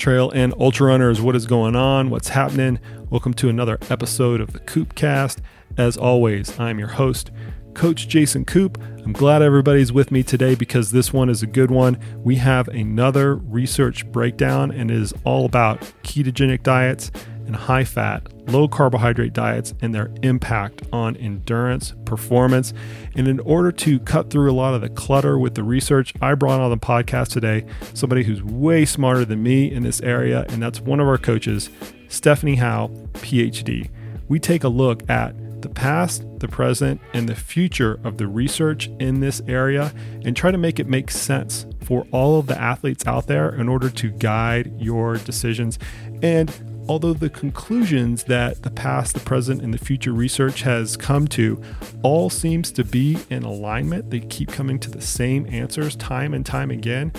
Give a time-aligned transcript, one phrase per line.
[0.00, 2.10] Trail and ultra runners, what is going on?
[2.10, 2.78] What's happening?
[3.10, 5.40] Welcome to another episode of the Koopcast.
[5.76, 7.32] As always, I'm your host,
[7.74, 8.80] Coach Jason Koop.
[9.04, 11.98] I'm glad everybody's with me today because this one is a good one.
[12.18, 17.10] We have another research breakdown and it is all about ketogenic diets
[17.46, 22.72] and high fat, low carbohydrate diets and their impact on endurance performance.
[23.14, 26.34] And in order to cut through a lot of the clutter with the research, I
[26.34, 27.64] brought on the podcast today
[27.94, 31.70] somebody who's way smarter than me in this area, and that's one of our coaches,
[32.08, 33.90] Stephanie Howe, PhD.
[34.28, 38.88] We take a look at the past, the present, and the future of the research
[38.98, 39.92] in this area
[40.24, 43.68] and try to make it make sense for all of the athletes out there in
[43.68, 45.78] order to guide your decisions.
[46.22, 46.50] And
[46.90, 51.62] although the conclusions that the past, the present, and the future research has come to
[52.02, 56.44] all seems to be in alignment, they keep coming to the same answers time and
[56.44, 57.12] time again.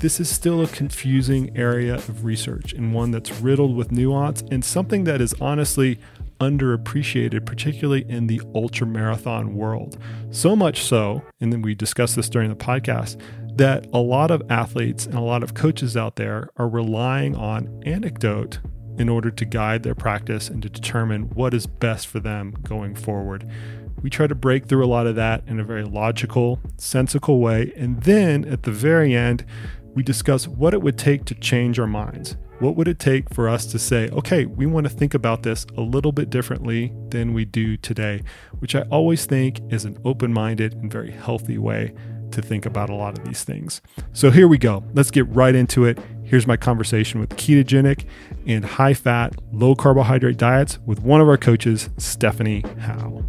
[0.00, 4.64] This is still a confusing area of research and one that's riddled with nuance and
[4.64, 6.00] something that is honestly
[6.40, 9.98] underappreciated, particularly in the ultra marathon world.
[10.32, 13.20] So much so, and then we discussed this during the podcast,
[13.56, 17.80] that a lot of athletes and a lot of coaches out there are relying on
[17.86, 18.58] anecdote
[18.98, 22.94] in order to guide their practice and to determine what is best for them going
[22.94, 23.48] forward.
[24.02, 27.72] We try to break through a lot of that in a very logical, sensical way.
[27.76, 29.44] And then at the very end,
[29.94, 32.36] we discuss what it would take to change our minds.
[32.58, 35.66] What would it take for us to say, okay, we want to think about this
[35.76, 38.22] a little bit differently than we do today,
[38.58, 41.92] which I always think is an open minded and very healthy way
[42.30, 43.80] to think about a lot of these things.
[44.12, 44.84] So here we go.
[44.94, 45.98] Let's get right into it.
[46.26, 48.04] Here's my conversation with ketogenic
[48.48, 53.24] and high fat, low carbohydrate diets with one of our coaches, Stephanie Howe.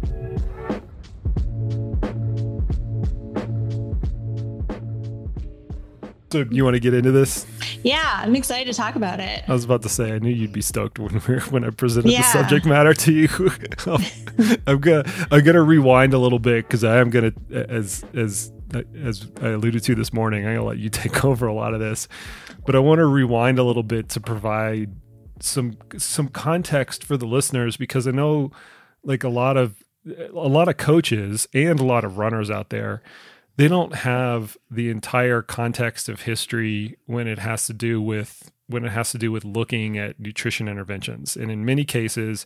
[6.32, 7.46] So, you want to get into this?
[7.84, 9.44] Yeah, I'm excited to talk about it.
[9.48, 12.10] I was about to say I knew you'd be stoked when we when I presented
[12.10, 12.22] yeah.
[12.22, 13.28] the subject matter to you.
[14.66, 19.26] I'm gonna I'm gonna rewind a little bit because I am gonna as as as
[19.40, 20.46] I alluded to this morning.
[20.46, 22.08] I'm gonna let you take over a lot of this,
[22.68, 24.94] but I want to rewind a little bit to provide
[25.40, 28.50] some some context for the listeners because I know
[29.02, 33.02] like a lot of a lot of coaches and a lot of runners out there
[33.56, 38.84] they don't have the entire context of history when it has to do with when
[38.84, 41.36] it has to do with looking at nutrition interventions.
[41.36, 42.44] And in many cases,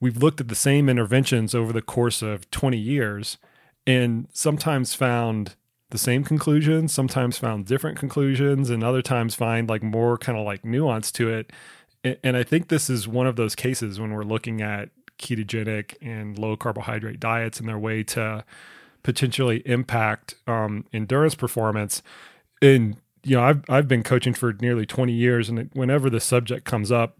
[0.00, 3.36] we've looked at the same interventions over the course of 20 years
[3.86, 5.54] and sometimes found
[5.94, 10.44] the same conclusions, sometimes found different conclusions, and other times find like more kind of
[10.44, 11.52] like nuance to it.
[12.24, 14.88] And I think this is one of those cases when we're looking at
[15.20, 18.44] ketogenic and low carbohydrate diets and their way to
[19.04, 22.02] potentially impact um, endurance performance.
[22.60, 26.64] And you know, I've I've been coaching for nearly 20 years, and whenever the subject
[26.64, 27.18] comes up,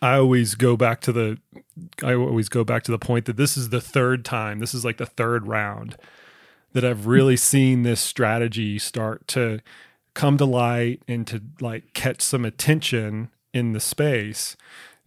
[0.00, 1.38] I always go back to the
[2.00, 4.84] I always go back to the point that this is the third time, this is
[4.84, 5.96] like the third round
[6.72, 9.60] that I've really seen this strategy start to
[10.14, 14.56] come to light and to like catch some attention in the space.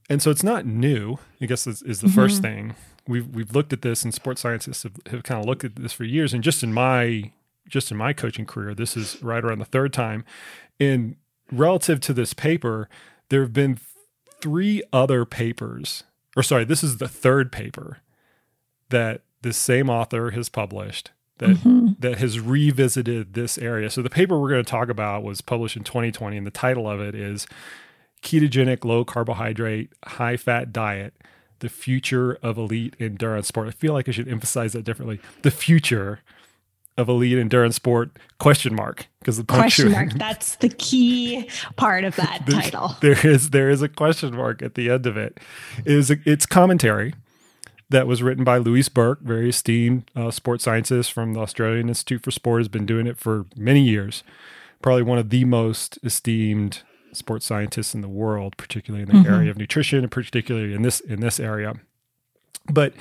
[0.10, 2.16] And so it's not new, I guess is, is the mm-hmm.
[2.16, 2.76] first thing
[3.08, 5.94] we've we've looked at this, and sports scientists have, have kind of looked at this
[5.94, 6.34] for years.
[6.34, 7.32] And just in my
[7.68, 10.24] just in my coaching career, this is right around the third time.
[10.80, 11.16] And
[11.52, 12.90] relative to this paper,
[13.30, 13.80] there have been
[14.42, 16.04] three other papers,
[16.36, 18.00] or sorry, this is the third paper
[18.90, 21.88] that this same author has published that mm-hmm.
[22.00, 23.90] that has revisited this area.
[23.90, 26.90] So the paper we're going to talk about was published in 2020 and the title
[26.90, 27.48] of it is
[28.22, 31.14] ketogenic low carbohydrate high fat diet
[31.60, 33.68] the future of elite endurance sport.
[33.68, 35.20] I feel like I should emphasize that differently.
[35.42, 36.22] The future
[36.98, 42.16] of elite endurance sport question mark because the question mark that's the key part of
[42.16, 45.38] that title there is there is a question mark at the end of it.
[45.80, 47.14] it is it's commentary
[47.96, 52.24] that was written by Louise Burke, very esteemed uh, sports scientist from the Australian Institute
[52.24, 54.22] for Sport, has been doing it for many years.
[54.82, 56.82] Probably one of the most esteemed
[57.14, 59.34] sports scientists in the world, particularly in the mm-hmm.
[59.34, 61.76] area of nutrition, and particularly in this in this area.
[62.70, 62.92] But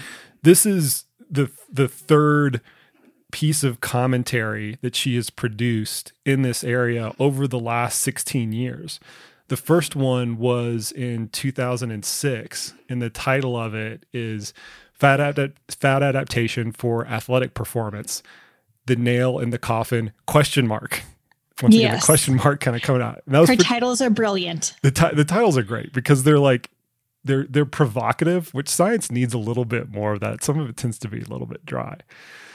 [0.43, 2.61] this is the the third
[3.33, 9.01] piece of commentary that she has produced in this area over the last 16 years.
[9.49, 14.55] The first one was in 2006, and the title of it is
[14.95, 15.37] Fat,
[15.69, 18.23] Fat Adaptation for Athletic Performance
[18.87, 21.03] The Nail in the Coffin question mark
[21.63, 21.83] once yes.
[21.83, 23.23] again the question mark kind of coming out.
[23.27, 24.75] And that was Her titles are brilliant.
[24.83, 26.71] The ti- the titles are great because they're like
[27.25, 30.45] they're they're provocative, which science needs a little bit more of that.
[30.45, 31.99] Some of it tends to be a little bit dry.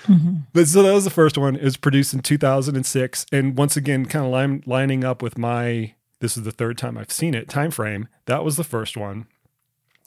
[0.03, 0.35] Mm-hmm.
[0.53, 1.55] But so that was the first one.
[1.55, 5.93] It was produced in 2006, and once again, kind of line, lining up with my.
[6.19, 7.47] This is the third time I've seen it.
[7.47, 8.09] Time frame.
[8.25, 9.27] That was the first one.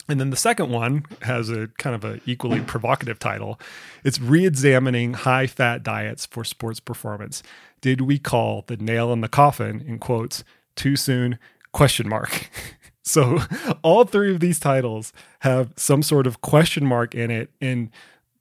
[0.08, 3.60] And then the second one has a kind of a equally provocative title.
[4.04, 7.42] It's re-examining high-fat diets for sports performance.
[7.80, 10.44] Did we call the nail in the coffin in quotes
[10.74, 11.38] too soon?
[11.72, 12.50] Question mark.
[13.02, 13.40] so
[13.82, 17.50] all three of these titles have some sort of question mark in it.
[17.60, 17.90] And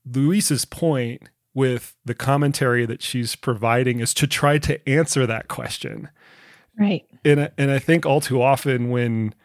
[0.05, 6.09] Louise's point with the commentary that she's providing is to try to answer that question.
[6.77, 7.05] Right.
[7.25, 9.35] And and I think all too often when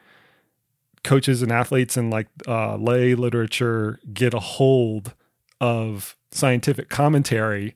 [1.06, 5.14] coaches and athletes and like uh, lay literature get a hold
[5.60, 7.74] of scientific commentary,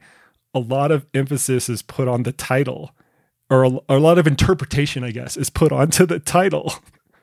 [0.53, 2.91] a lot of emphasis is put on the title,
[3.49, 6.75] or a, or a lot of interpretation, I guess, is put onto the title.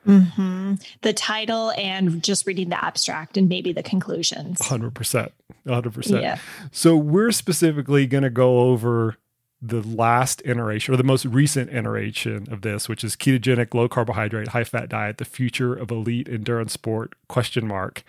[0.06, 0.74] Mm-hmm.
[1.02, 4.58] The title and just reading the abstract and maybe the conclusions.
[4.58, 5.30] 100%.
[5.66, 6.22] 100%.
[6.22, 6.38] Yeah.
[6.72, 9.16] So we're specifically going to go over
[9.60, 14.48] the last iteration or the most recent iteration of this, which is ketogenic, low carbohydrate,
[14.48, 18.04] high fat diet, the future of elite endurance sport question mark.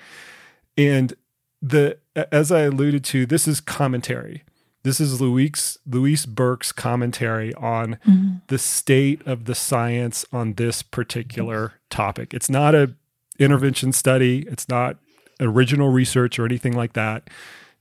[0.77, 1.13] And
[1.61, 1.97] the
[2.31, 4.43] as I alluded to, this is commentary.
[4.83, 8.35] This is Louise Louise Burke's commentary on mm-hmm.
[8.47, 12.33] the state of the science on this particular topic.
[12.33, 12.93] It's not a
[13.39, 14.45] intervention study.
[14.47, 14.97] It's not
[15.39, 17.29] original research or anything like that.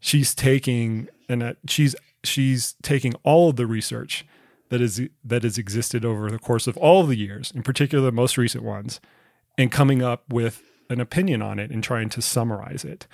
[0.00, 1.94] She's taking and she's
[2.25, 4.26] she's taking all of the research
[4.70, 8.05] that is that has existed over the course of all of the years, in particular
[8.05, 9.00] the most recent ones,
[9.56, 13.06] and coming up with an opinion on it and trying to summarize it.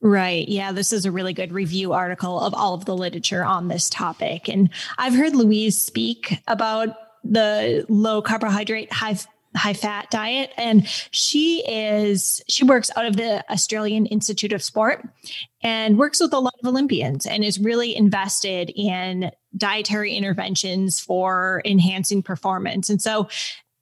[0.00, 0.46] Right.
[0.48, 3.88] Yeah, this is a really good review article of all of the literature on this
[3.88, 4.48] topic.
[4.48, 4.68] And
[4.98, 6.94] I've heard Louise speak about
[7.24, 9.16] the low carbohydrate, high
[9.56, 15.06] high fat diet and she is she works out of the Australian Institute of Sport
[15.62, 21.62] and works with a lot of Olympians and is really invested in dietary interventions for
[21.64, 22.90] enhancing performance.
[22.90, 23.28] And so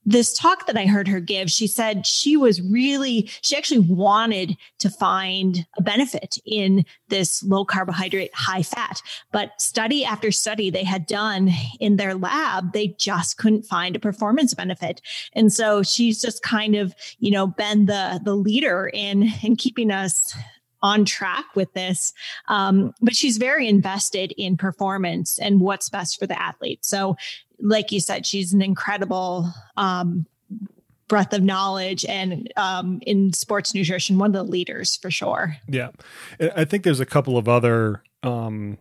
[0.05, 4.57] this talk that I heard her give, she said she was really, she actually wanted
[4.81, 9.01] to find a benefit in this low carbohydrate, high fat.
[9.31, 14.01] But study after study they had done in their lab, they just couldn't find a
[14.01, 15.01] performance benefit.
[15.35, 19.91] And so she's just kind of, you know, been the the leader in in keeping
[19.91, 20.35] us
[20.83, 22.13] on track with this.
[22.49, 26.85] Um, but she's very invested in performance and what's best for the athlete.
[26.85, 27.17] So
[27.61, 30.27] like you said, she's an incredible um,
[31.09, 35.57] breadth of knowledge and um, in sports nutrition, one of the leaders for sure.
[35.69, 35.91] Yeah.
[36.57, 38.79] I think there's a couple of other um,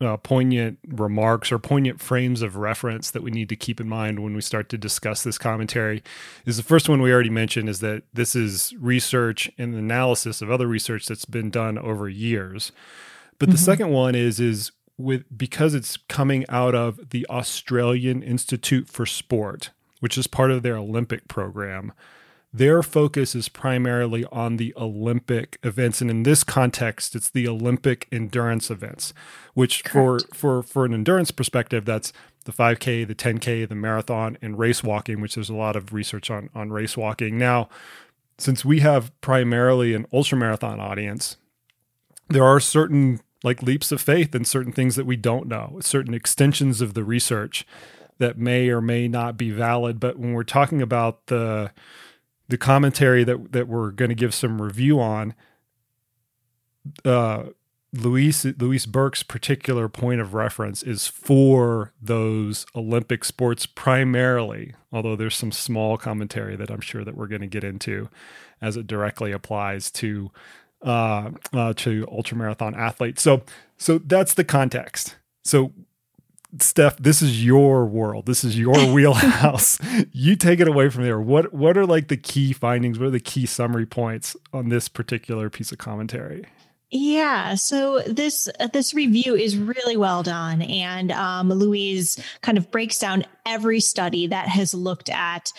[0.00, 4.20] uh, poignant remarks or poignant frames of reference that we need to keep in mind
[4.20, 6.02] when we start to discuss this commentary
[6.46, 10.50] is the first one we already mentioned is that this is research and analysis of
[10.50, 12.70] other research that's been done over years
[13.38, 13.64] but the mm-hmm.
[13.64, 19.70] second one is is with because it's coming out of the Australian Institute for Sport,
[20.00, 21.92] which is part of their Olympic program.
[22.58, 28.08] Their focus is primarily on the Olympic events, and in this context, it's the Olympic
[28.10, 29.14] endurance events.
[29.54, 30.34] Which, Correct.
[30.34, 32.12] for for for an endurance perspective, that's
[32.46, 35.20] the 5K, the 10K, the marathon, and race walking.
[35.20, 37.68] Which there's a lot of research on on race walking now.
[38.38, 41.36] Since we have primarily an ultramarathon audience,
[42.28, 46.12] there are certain like leaps of faith and certain things that we don't know, certain
[46.12, 47.64] extensions of the research
[48.18, 50.00] that may or may not be valid.
[50.00, 51.70] But when we're talking about the
[52.48, 55.34] the commentary that that we're going to give some review on,
[57.04, 57.44] uh,
[57.92, 64.74] Louise Louise Burke's particular point of reference is for those Olympic sports primarily.
[64.92, 68.08] Although there's some small commentary that I'm sure that we're going to get into
[68.60, 70.30] as it directly applies to
[70.82, 73.22] uh, uh, to ultramarathon athletes.
[73.22, 73.42] So
[73.78, 75.16] so that's the context.
[75.44, 75.72] So
[76.60, 78.26] Steph, this is your world.
[78.26, 79.78] This is your wheelhouse.
[80.12, 81.20] you take it away from there.
[81.20, 82.98] What what are like the key findings?
[82.98, 86.46] What are the key summary points on this particular piece of commentary?
[86.90, 92.70] Yeah, so this uh, this review is really well done, and um, Louise kind of
[92.70, 95.52] breaks down every study that has looked at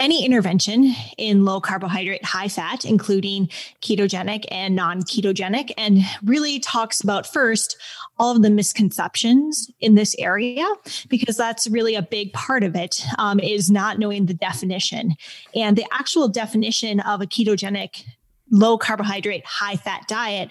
[0.00, 3.48] any intervention in low carbohydrate, high fat, including
[3.82, 7.76] ketogenic and non ketogenic, and really talks about first
[8.18, 10.66] all of the misconceptions in this area,
[11.08, 15.16] because that's really a big part of it um, is not knowing the definition.
[15.54, 18.04] And the actual definition of a ketogenic,
[18.50, 20.50] low carbohydrate, high fat diet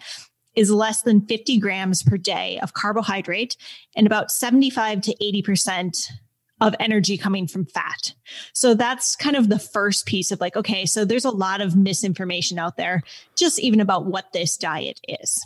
[0.56, 3.56] is less than 50 grams per day of carbohydrate
[3.96, 6.10] and about 75 to 80%
[6.60, 8.14] of energy coming from fat.
[8.54, 11.76] So that's kind of the first piece of like, okay, so there's a lot of
[11.76, 13.04] misinformation out there,
[13.36, 15.46] just even about what this diet is.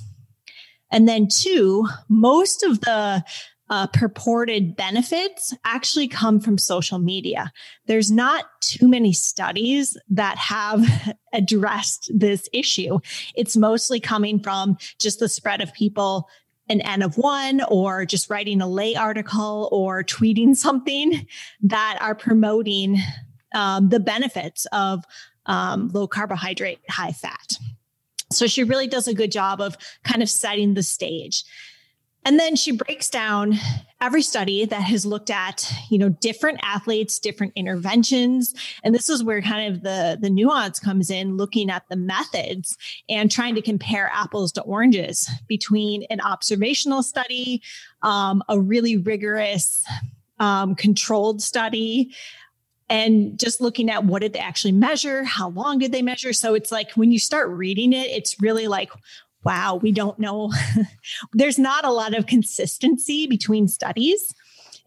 [0.90, 3.24] And then, two, most of the
[3.70, 7.52] uh, purported benefits actually come from social media.
[7.86, 10.86] There's not too many studies that have
[11.34, 13.00] addressed this issue.
[13.34, 16.28] It's mostly coming from just the spread of people
[16.70, 21.28] an N of one or just writing a lay article or tweeting something
[21.64, 22.98] that are promoting
[23.54, 25.04] um, the benefits of
[25.46, 27.58] um, low carbohydrate, high fat.
[28.32, 31.44] So she really does a good job of kind of setting the stage.
[32.24, 33.58] And then she breaks down
[34.02, 38.54] every study that has looked at, you know, different athletes, different interventions.
[38.84, 42.78] And this is where kind of the, the nuance comes in looking at the methods
[43.08, 47.62] and trying to compare apples to oranges between an observational study,
[48.02, 49.86] um, a really rigorous
[50.40, 52.12] um, controlled study,
[52.90, 56.54] and just looking at what did they actually measure how long did they measure so
[56.54, 58.92] it's like when you start reading it it's really like
[59.44, 60.52] wow, we don't know.
[61.34, 64.34] There's not a lot of consistency between studies.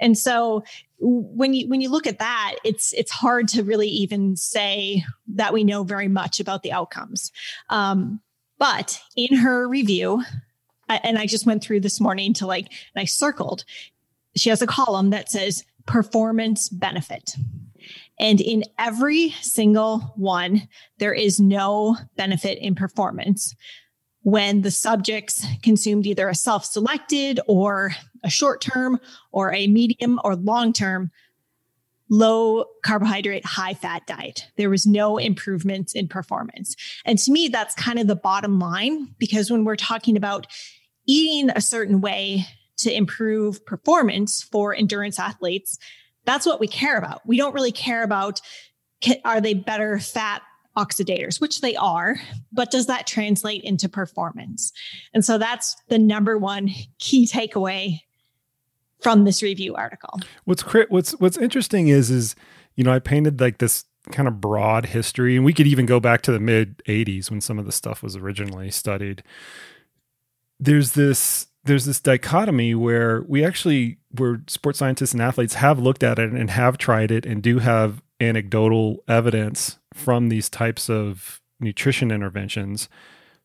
[0.01, 0.65] And so
[0.99, 5.53] when you when you look at that, it's it's hard to really even say that
[5.53, 7.31] we know very much about the outcomes.
[7.71, 8.21] Um,
[8.59, 10.23] but in her review,
[10.89, 13.65] and I just went through this morning to like, and I circled.
[14.37, 17.35] She has a column that says performance benefit.
[18.19, 20.69] And in every single one,
[20.99, 23.55] there is no benefit in performance
[24.25, 28.99] when the subjects consumed either a self selected or a short term
[29.31, 31.11] or a medium or long term
[32.11, 34.47] low carbohydrate, high fat diet.
[34.57, 36.77] There was no improvements in performance.
[37.05, 40.47] And to me, that's kind of the bottom line because when we're talking about
[41.07, 42.47] eating a certain way
[42.79, 45.79] to improve performance for endurance athletes,
[46.25, 47.27] that's what we care about.
[47.27, 48.41] We don't really care about
[49.25, 50.43] are they better fat
[50.77, 52.17] oxidators, which they are,
[52.53, 54.73] but does that translate into performance?
[55.13, 58.01] And so that's the number one key takeaway
[59.01, 60.19] from this review article.
[60.45, 62.35] What's what's what's interesting is is
[62.75, 65.99] you know I painted like this kind of broad history and we could even go
[65.99, 69.23] back to the mid 80s when some of the stuff was originally studied.
[70.59, 76.03] There's this there's this dichotomy where we actually where sports scientists and athletes have looked
[76.03, 81.41] at it and have tried it and do have anecdotal evidence from these types of
[81.61, 82.89] nutrition interventions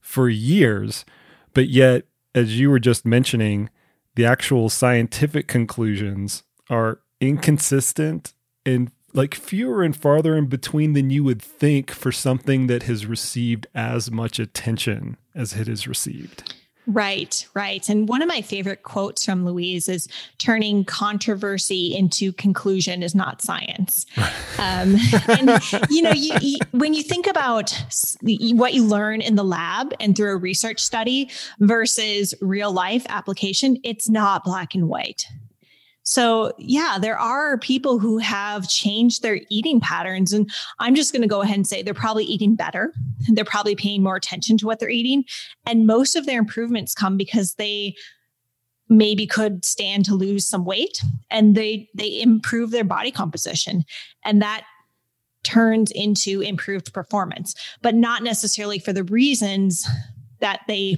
[0.01, 1.05] for years.
[1.53, 3.69] But yet, as you were just mentioning,
[4.15, 8.33] the actual scientific conclusions are inconsistent
[8.65, 13.05] and like fewer and farther in between than you would think for something that has
[13.05, 16.55] received as much attention as it has received.
[16.91, 17.87] Right, right.
[17.87, 20.07] And one of my favorite quotes from Louise is
[20.39, 24.07] turning controversy into conclusion is not science.
[24.57, 27.79] um, and, you know, you, you, when you think about
[28.53, 31.29] what you learn in the lab and through a research study
[31.59, 35.27] versus real life application, it's not black and white.
[36.09, 40.33] So, yeah, there are people who have changed their eating patterns.
[40.33, 40.49] And
[40.79, 42.91] I'm just going to go ahead and say they're probably eating better.
[43.27, 45.23] They're probably paying more attention to what they're eating.
[45.67, 47.93] And most of their improvements come because they
[48.89, 50.99] maybe could stand to lose some weight
[51.29, 53.85] and they they improve their body composition
[54.25, 54.63] and that
[55.43, 59.87] turns into improved performance but not necessarily for the reasons
[60.39, 60.97] that they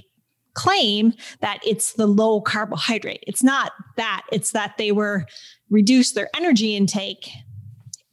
[0.54, 3.24] claim that it's the low carbohydrate.
[3.26, 5.26] It's not that, it's that they were
[5.70, 7.30] reduced their energy intake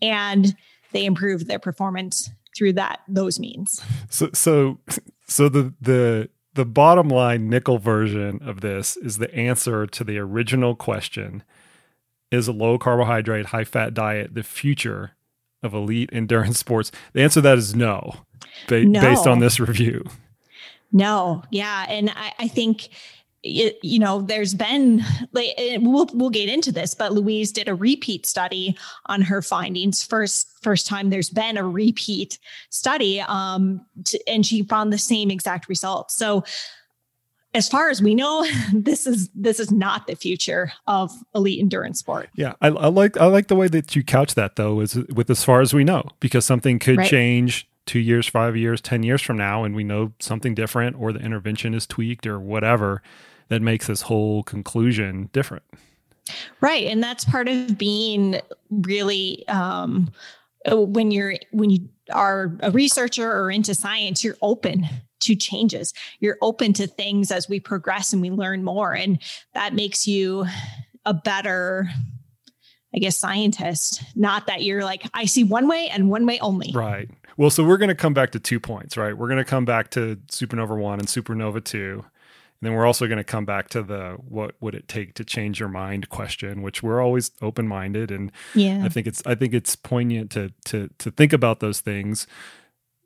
[0.02, 0.56] and
[0.92, 3.82] they improved their performance through that those means.
[4.10, 4.80] So so
[5.28, 10.18] so the the the bottom line nickel version of this is the answer to the
[10.18, 11.44] original question
[12.32, 15.12] is a low carbohydrate high fat diet the future
[15.64, 18.14] of elite endurance sports the answer to that is no,
[18.68, 19.02] ba- no.
[19.02, 20.04] based on this review
[20.92, 22.90] no, yeah, and I, I think
[23.42, 25.48] it, you know there's been like
[25.80, 30.04] we'll we'll get into this but Louise did a repeat study on her findings.
[30.04, 32.38] First first time there's been a repeat
[32.70, 36.16] study um to, and she found the same exact results.
[36.16, 36.44] So
[37.54, 42.00] as far as we know this is this is not the future of elite endurance
[42.00, 42.30] sport.
[42.36, 42.54] Yeah.
[42.62, 45.44] I, I like i like the way that you couch that though is with as
[45.44, 47.10] far as we know because something could right.
[47.10, 51.12] change two years, five years, 10 years from now, and we know something different or
[51.12, 53.02] the intervention is tweaked or whatever,
[53.48, 55.64] that makes this whole conclusion different.
[56.62, 56.86] Right.
[56.86, 60.12] And that's part of being really, um,
[60.68, 64.86] when you're, when you are a researcher or into science, you're open
[65.22, 65.92] to changes.
[66.20, 68.94] You're open to things as we progress and we learn more.
[68.94, 69.20] And
[69.56, 70.46] that makes you
[71.08, 71.90] a better
[72.94, 74.02] I guess, scientist.
[74.16, 76.72] Not that you're like, I see one way and one way only.
[76.74, 77.10] Right.
[77.40, 79.18] Well, so we're going to come back to two points, right?
[79.18, 82.04] We're going to come back to supernova one and supernova two.
[82.04, 85.24] And then we're also going to come back to the what would it take to
[85.24, 88.12] change your mind question, which we're always open minded.
[88.12, 88.82] And yeah.
[88.84, 92.28] I think it's I think it's poignant to to to think about those things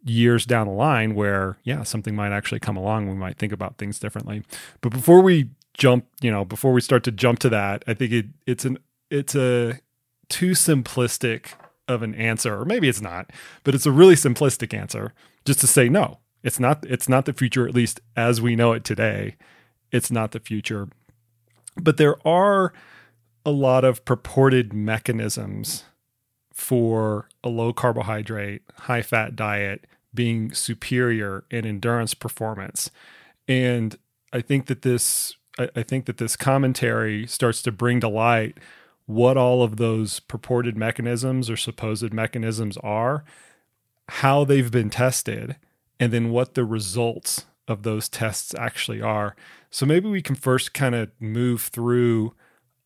[0.04, 3.78] years down the line where yeah something might actually come along we might think about
[3.78, 4.44] things differently
[4.82, 8.12] but before we jump you know before we start to jump to that i think
[8.12, 8.78] it it's an
[9.10, 9.80] it's a
[10.28, 11.54] too simplistic
[11.88, 13.30] of an answer or maybe it's not
[13.63, 15.13] but it's a really simplistic answer
[15.46, 18.72] just to say no it's not it's not the future at least as we know
[18.72, 19.36] it today
[19.92, 20.88] it's not the future
[21.75, 22.74] but there are
[23.46, 25.84] a lot of purported mechanisms
[26.54, 32.92] for a low carbohydrate, high fat diet being superior in endurance performance.
[33.48, 33.98] And
[34.32, 38.58] I think that this I, think that this commentary starts to bring to light
[39.05, 43.24] what all of those purported mechanisms or supposed mechanisms are,
[44.10, 45.57] how they've been tested,
[46.00, 49.36] and then what the results of those tests actually are.
[49.69, 52.33] So maybe we can first kind of move through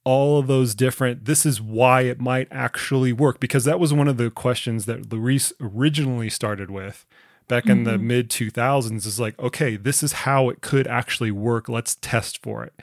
[0.08, 4.08] all of those different this is why it might actually work because that was one
[4.08, 7.06] of the questions that Louise originally started with
[7.50, 7.72] back mm-hmm.
[7.80, 8.08] in the mm-hmm.
[8.08, 12.64] mid 2000s is like okay this is how it could actually work let's test for
[12.64, 12.74] it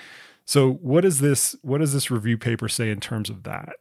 [0.44, 3.76] so what is this what does this review paper say in terms of that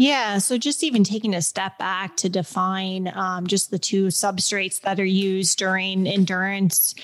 [0.00, 0.38] yeah.
[0.38, 4.98] So just even taking a step back to define um, just the two substrates that
[4.98, 6.94] are used during endurance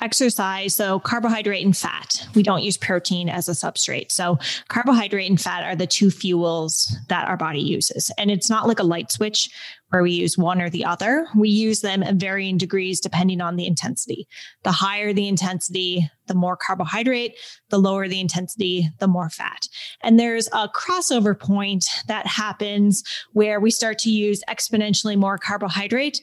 [0.00, 0.72] exercise.
[0.72, 2.28] So carbohydrate and fat.
[2.36, 4.12] We don't use protein as a substrate.
[4.12, 4.38] So
[4.68, 8.12] carbohydrate and fat are the two fuels that our body uses.
[8.18, 9.50] And it's not like a light switch
[9.94, 11.28] where we use one or the other.
[11.36, 14.26] We use them in varying degrees depending on the intensity.
[14.64, 17.36] The higher the intensity, the more carbohydrate,
[17.70, 19.68] the lower the intensity, the more fat.
[20.02, 26.20] And there's a crossover point that happens where we start to use exponentially more carbohydrate.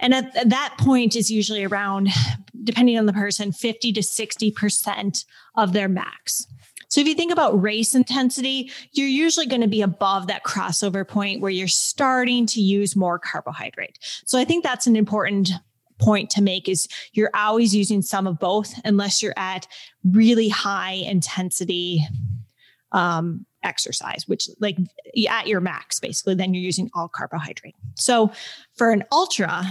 [0.00, 2.08] And at, at that point is usually around,
[2.64, 5.24] depending on the person, 50 to 60%
[5.54, 6.46] of their max.
[6.96, 11.06] So if you think about race intensity, you're usually going to be above that crossover
[11.06, 13.98] point where you're starting to use more carbohydrate.
[14.24, 15.50] So I think that's an important
[15.98, 19.66] point to make is you're always using some of both unless you're at
[20.10, 22.00] really high intensity
[22.92, 24.78] um, exercise, which like
[25.28, 27.74] at your max, basically, then you're using all carbohydrate.
[27.96, 28.32] So
[28.72, 29.64] for an ultra,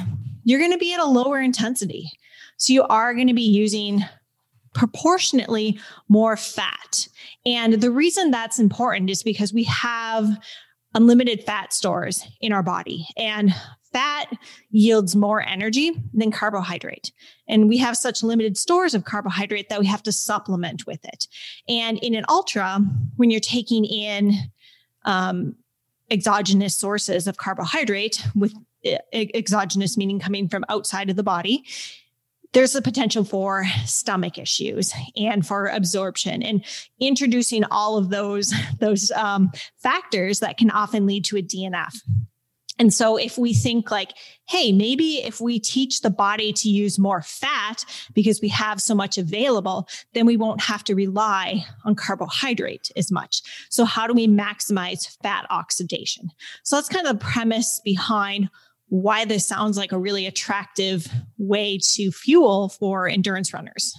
[0.43, 2.11] you're going to be at a lower intensity.
[2.57, 4.03] So you are going to be using
[4.75, 7.07] proportionately more fat.
[7.45, 10.37] And the reason that's important is because we have
[10.93, 13.53] unlimited fat stores in our body and
[13.91, 14.27] fat
[14.71, 17.11] yields more energy than carbohydrate.
[17.47, 21.27] And we have such limited stores of carbohydrate that we have to supplement with it.
[21.67, 22.79] And in an ultra,
[23.15, 24.33] when you're taking in
[25.05, 25.55] um,
[26.11, 28.53] exogenous sources of carbohydrate with
[29.13, 31.65] exogenous meaning coming from outside of the body
[32.53, 36.63] there's a potential for stomach issues and for absorption and
[36.99, 41.95] introducing all of those those um, factors that can often lead to a DNF.
[42.77, 44.11] And so if we think like,
[44.47, 48.93] hey, maybe if we teach the body to use more fat because we have so
[48.93, 53.41] much available, then we won't have to rely on carbohydrate as much.
[53.69, 56.31] So how do we maximize fat oxidation?
[56.63, 58.49] So that's kind of the premise behind
[58.89, 63.95] why this sounds like a really attractive way to fuel for endurance runners.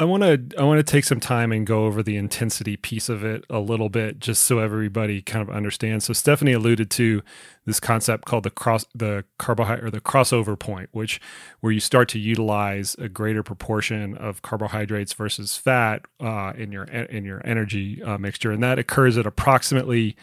[0.00, 3.10] I want to I want to take some time and go over the intensity piece
[3.10, 6.06] of it a little bit just so everybody kind of understands.
[6.06, 7.22] So Stephanie alluded to
[7.66, 11.20] this concept called the cross the carbohydrate or the crossover point, which
[11.60, 16.84] where you start to utilize a greater proportion of carbohydrates versus fat uh, in your
[16.84, 20.16] in your energy uh, mixture, and that occurs at approximately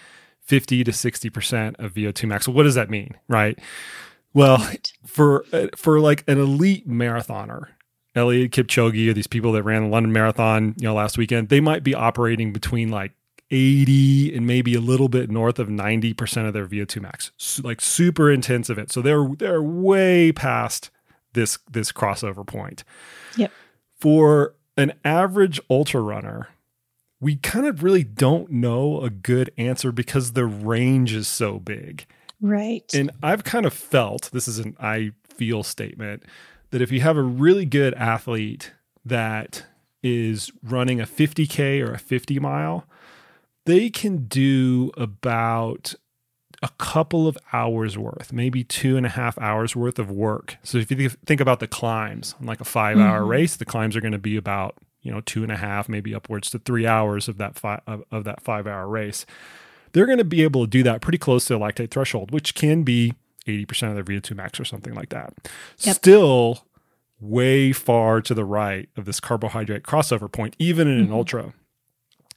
[0.48, 2.46] 50 to 60% of VO2 max.
[2.46, 3.60] So what does that mean, right?
[4.34, 4.92] Well, right.
[5.06, 7.68] for uh, for like an elite marathoner,
[8.16, 11.60] Eliud Kipchoge or these people that ran the London Marathon, you know, last weekend, they
[11.60, 13.14] might be operating between like
[13.52, 17.32] 80 and maybe a little bit north of 90% of their VO2 max.
[17.38, 18.92] So like super intense of it.
[18.92, 20.90] So they're they're way past
[21.34, 22.84] this this crossover point.
[23.38, 23.52] Yep.
[23.96, 26.50] For an average ultra runner,
[27.20, 32.06] we kind of really don't know a good answer because the range is so big.
[32.40, 32.94] Right.
[32.94, 36.24] And I've kind of felt this is an I feel statement
[36.72, 38.74] that if you have a really good athlete
[39.06, 39.66] that
[40.04, 42.86] is running a 50K or a 50 mile,
[43.66, 45.96] they can do about
[46.64, 50.58] a couple of hours worth, maybe two and a half hours worth of work.
[50.64, 53.30] So if you think about the climbs, like a 5 hour mm-hmm.
[53.30, 54.76] race, the climbs are going to be about
[55.08, 58.04] you know two and a half maybe upwards to three hours of that five of,
[58.12, 59.26] of that five hour race
[59.98, 62.56] they're going to be able to do that pretty close to a lactate threshold, which
[62.56, 63.14] can be
[63.48, 65.34] 80% of their VO2 max or something like that.
[65.80, 65.96] Yep.
[65.96, 66.66] Still
[67.20, 71.12] way far to the right of this carbohydrate crossover point, even in mm-hmm.
[71.12, 71.54] an ultra.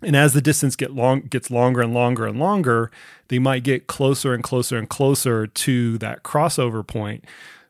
[0.02, 2.90] And as the distance get long gets longer and longer and longer,
[3.28, 7.26] they might get closer and closer and closer to that crossover point.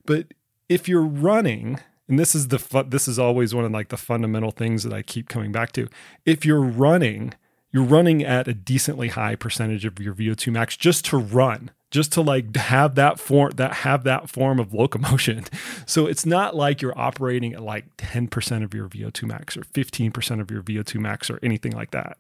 [0.07, 0.29] But
[0.69, 3.97] if you're running, and this is the fu- this is always one of like the
[3.97, 5.89] fundamental things that I keep coming back to.
[6.27, 7.35] If you're running,
[7.73, 12.13] you're running at a decently high percentage of your VO2 max just to run just
[12.13, 15.45] to like have that form that have that form of locomotion.
[15.87, 20.41] So it's not like you're operating at like 10% of your VO2 max or 15%
[20.41, 22.17] of your VO2 max or anything like that.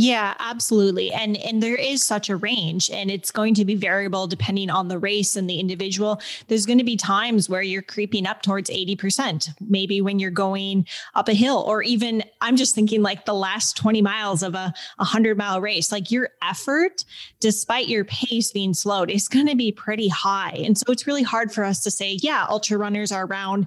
[0.00, 1.12] Yeah, absolutely.
[1.12, 4.86] And and there is such a range and it's going to be variable depending on
[4.86, 6.20] the race and the individual.
[6.46, 10.86] There's going to be times where you're creeping up towards 80%, maybe when you're going
[11.16, 14.72] up a hill or even I'm just thinking like the last 20 miles of a
[14.98, 17.04] 100 mile race, like your effort
[17.40, 20.62] despite your pace being slowed is going to be pretty high.
[20.64, 23.66] And so it's really hard for us to say, yeah, ultra runners are around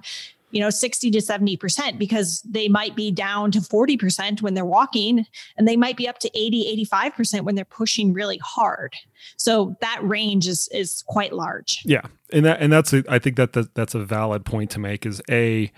[0.52, 5.26] you know 60 to 70% because they might be down to 40% when they're walking
[5.56, 8.94] and they might be up to 80 85% when they're pushing really hard.
[9.36, 11.82] So that range is is quite large.
[11.84, 12.02] Yeah.
[12.32, 15.04] And that and that's a, I think that the, that's a valid point to make
[15.06, 15.72] is a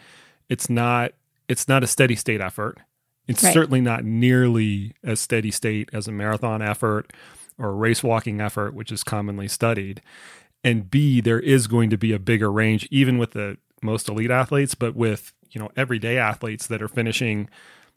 [0.48, 1.12] it's not
[1.48, 2.78] it's not a steady state effort.
[3.26, 3.54] It's right.
[3.54, 7.12] certainly not nearly as steady state as a marathon effort
[7.58, 10.02] or a race walking effort which is commonly studied.
[10.64, 14.31] And b there is going to be a bigger range even with the most elite
[14.31, 17.49] athletes, but with you know everyday athletes that are finishing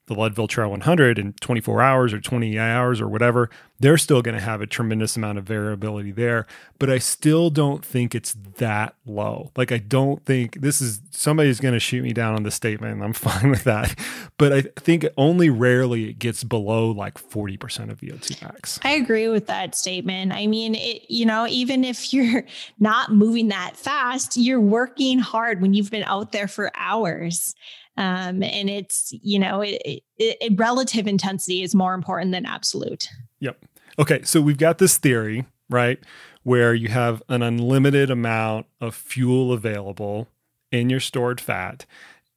[0.07, 4.35] the Leadville Trail 100 in 24 hours or 20 hours or whatever, they're still going
[4.35, 6.47] to have a tremendous amount of variability there.
[6.79, 9.51] But I still don't think it's that low.
[9.55, 12.93] Like, I don't think this is somebody's going to shoot me down on this statement,
[12.93, 13.97] and I'm fine with that.
[14.37, 18.79] But I think only rarely it gets below like 40% of VO2 max.
[18.83, 20.31] I agree with that statement.
[20.31, 22.45] I mean, it, you know, even if you're
[22.79, 27.55] not moving that fast, you're working hard when you've been out there for hours.
[27.97, 33.09] Um, and it's, you know, it, it, it, relative intensity is more important than absolute.
[33.39, 33.65] Yep.
[33.99, 34.21] Okay.
[34.23, 35.99] So we've got this theory, right?
[36.43, 40.27] Where you have an unlimited amount of fuel available
[40.71, 41.85] in your stored fat.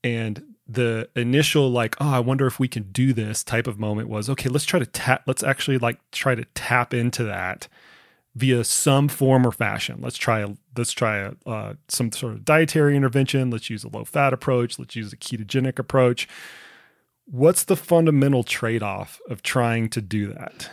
[0.03, 4.09] And the initial like oh i wonder if we can do this type of moment
[4.09, 7.67] was okay let's try to tap let's actually like try to tap into that
[8.41, 9.99] via some form or fashion.
[10.01, 13.51] Let's try a let's try a uh, some sort of dietary intervention.
[13.51, 14.79] Let's use a low fat approach.
[14.79, 16.27] Let's use a ketogenic approach.
[17.27, 20.71] What's the fundamental trade off of trying to do that?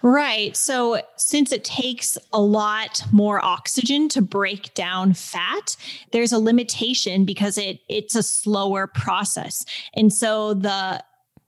[0.00, 0.56] Right.
[0.56, 5.76] So, since it takes a lot more oxygen to break down fat,
[6.10, 9.64] there's a limitation because it it's a slower process.
[9.94, 11.04] And so the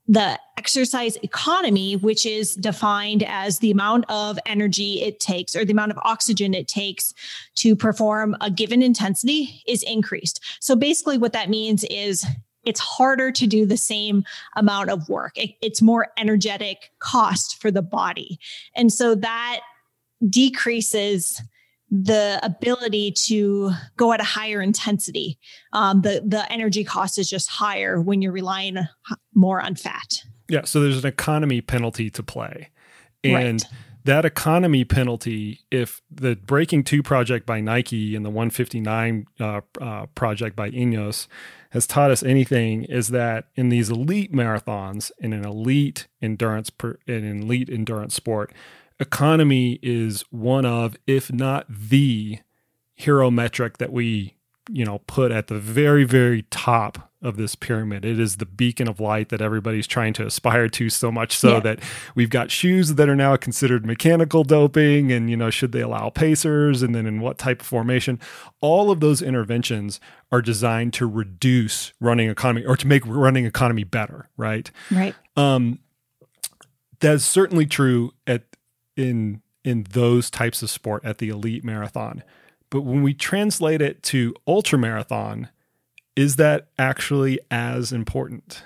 [0.07, 5.73] the exercise economy, which is defined as the amount of energy it takes or the
[5.73, 7.15] amount of oxygen it takes
[7.57, 10.41] to perform a given intensity, is increased.
[10.61, 12.27] So basically, what that means is
[12.65, 14.25] it's harder to do the same
[14.57, 15.37] amount of work.
[15.37, 18.39] It, it's more energetic cost for the body.
[18.75, 19.61] And so that
[20.29, 21.43] decreases
[22.03, 25.39] the ability to go at a higher intensity.
[25.73, 28.79] Um, the the energy cost is just higher when you're relying
[29.33, 30.25] more on fat.
[30.49, 32.71] Yeah, so there's an economy penalty to play,
[33.23, 33.73] and right.
[34.05, 40.07] that economy penalty, if the Breaking Two project by Nike and the 159 uh, uh,
[40.17, 41.29] project by Ineos
[41.71, 46.99] has taught us anything, is that in these elite marathons, in an elite endurance, per,
[47.07, 48.53] in an elite endurance sport
[49.01, 52.39] economy is one of, if not the
[52.95, 54.37] hero metric that we,
[54.71, 58.05] you know, put at the very, very top of this pyramid.
[58.05, 61.55] It is the beacon of light that everybody's trying to aspire to so much so
[61.55, 61.61] yeah.
[61.61, 61.81] that
[62.15, 66.11] we've got shoes that are now considered mechanical doping and you know should they allow
[66.11, 68.21] pacers and then in what type of formation
[68.61, 73.85] all of those interventions are designed to reduce running economy or to make running economy
[73.85, 75.79] better right right um
[77.01, 78.43] that's certainly true at
[78.97, 82.23] in in those types of sport at the elite marathon.
[82.71, 85.49] But when we translate it to ultra marathon,
[86.17, 88.63] is that actually as important?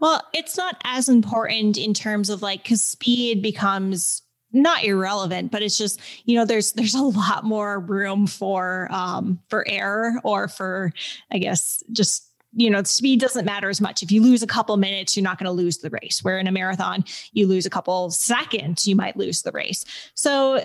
[0.00, 5.62] Well, it's not as important in terms of like cuz speed becomes not irrelevant, but
[5.62, 10.48] it's just, you know, there's there's a lot more room for um for error or
[10.48, 10.92] for
[11.30, 14.02] I guess just you know, speed doesn't matter as much.
[14.02, 16.22] If you lose a couple minutes, you're not going to lose the race.
[16.22, 19.84] Where in a marathon, you lose a couple seconds, you might lose the race.
[20.14, 20.64] So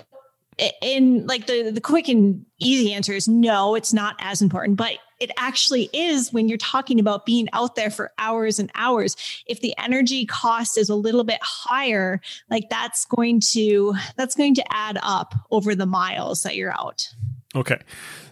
[0.82, 4.98] in like the the quick and easy answer is no, it's not as important, but
[5.18, 9.16] it actually is when you're talking about being out there for hours and hours.
[9.46, 14.54] If the energy cost is a little bit higher, like that's going to that's going
[14.56, 17.08] to add up over the miles that you're out.
[17.54, 17.78] Okay.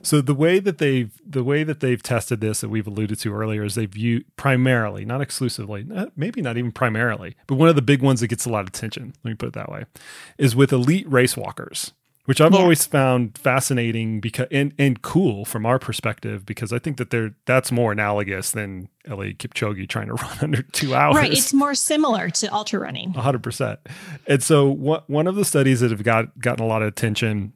[0.08, 3.34] So the way that they've the way that they've tested this that we've alluded to
[3.34, 7.76] earlier is they've used primarily, not exclusively, eh, maybe not even primarily, but one of
[7.76, 9.84] the big ones that gets a lot of attention, let me put it that way,
[10.38, 11.92] is with elite race walkers
[12.28, 12.60] which I've yeah.
[12.60, 17.34] always found fascinating because and, and cool from our perspective because I think that they're
[17.46, 21.16] that's more analogous than Eliud Kipchoge trying to run under two hours.
[21.16, 23.14] Right, it's more similar to ultra running.
[23.14, 23.80] hundred percent.
[24.26, 27.54] And so one of the studies that have got gotten a lot of attention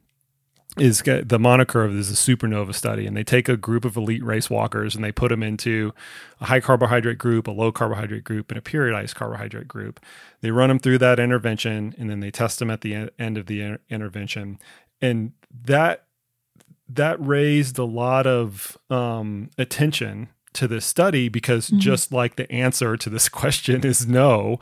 [0.77, 3.95] is the moniker of this is a supernova study and they take a group of
[3.95, 5.93] elite race walkers and they put them into
[6.41, 9.99] a high carbohydrate group a low carbohydrate group and a periodized carbohydrate group
[10.41, 13.45] they run them through that intervention and then they test them at the end of
[13.45, 14.57] the intervention
[14.99, 16.05] and that
[16.89, 21.79] that raised a lot of um, attention to this study because mm-hmm.
[21.79, 24.59] just like the answer to this question is no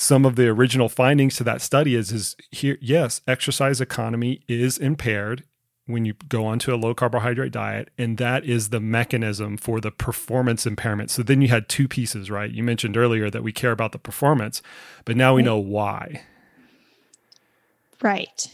[0.00, 4.78] some of the original findings to that study is is here yes exercise economy is
[4.78, 5.44] impaired
[5.84, 9.90] when you go onto a low carbohydrate diet and that is the mechanism for the
[9.90, 11.10] performance impairment.
[11.10, 12.50] So then you had two pieces right?
[12.50, 14.62] You mentioned earlier that we care about the performance
[15.04, 16.22] but now we know why.
[18.00, 18.46] Right.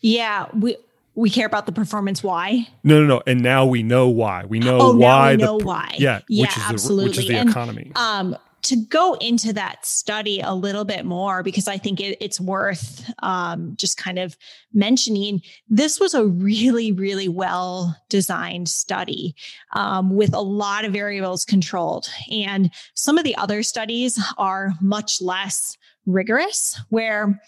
[0.00, 0.76] Yeah we
[1.16, 2.68] we care about the performance why?
[2.84, 4.44] No no no and now we know why.
[4.44, 5.96] We know oh, why we know the, why.
[5.98, 7.04] Yeah, yeah which is absolutely.
[7.04, 7.92] the, which is the and, economy.
[7.96, 12.40] um to go into that study a little bit more because I think it, it's
[12.40, 14.36] worth um, just kind of
[14.72, 15.42] mentioning.
[15.68, 19.34] This was a really, really well designed study
[19.74, 22.08] um, with a lot of variables controlled.
[22.30, 27.40] And some of the other studies are much less rigorous, where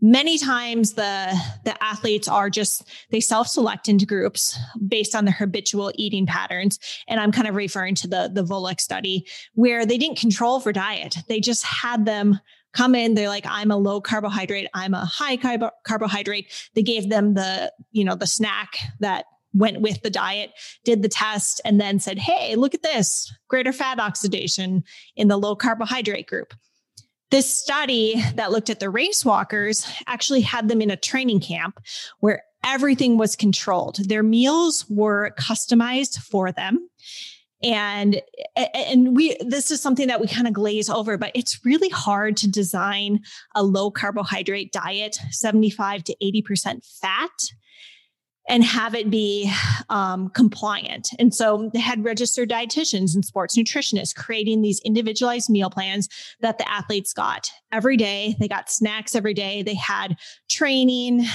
[0.00, 5.92] many times the the athletes are just they self-select into groups based on their habitual
[5.96, 6.78] eating patterns.
[7.08, 10.72] And i'm kind of referring to the the Volek study where they didn't control for
[10.72, 11.16] diet.
[11.28, 12.40] They just had them
[12.72, 13.14] come in.
[13.14, 14.68] They're like i'm a low carbohydrate.
[14.74, 16.52] I'm a high carb- carbohydrate.
[16.74, 20.50] They gave them the you know the snack that went with the diet
[20.84, 24.84] did the test and then said hey look at this greater fat oxidation
[25.16, 26.52] in the low carbohydrate group
[27.30, 31.78] this study that looked at the race walkers actually had them in a training camp
[32.20, 33.96] where everything was controlled.
[34.08, 36.88] Their meals were customized for them.
[37.62, 38.22] And
[38.56, 42.36] and we this is something that we kind of glaze over, but it's really hard
[42.38, 43.20] to design
[43.56, 47.30] a low carbohydrate diet, 75 to 80% fat
[48.48, 49.52] and have it be
[49.90, 51.10] um, compliant.
[51.18, 56.08] And so they had registered dietitians and sports nutritionists creating these individualized meal plans
[56.40, 58.34] that the athletes got every day.
[58.40, 59.62] They got snacks every day.
[59.62, 60.16] They had
[60.48, 61.26] training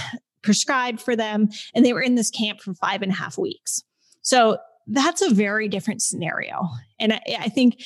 [0.41, 3.83] prescribed for them, and they were in this camp for five and a half weeks.
[4.21, 6.67] So that's a very different scenario.
[6.99, 7.81] And I, I think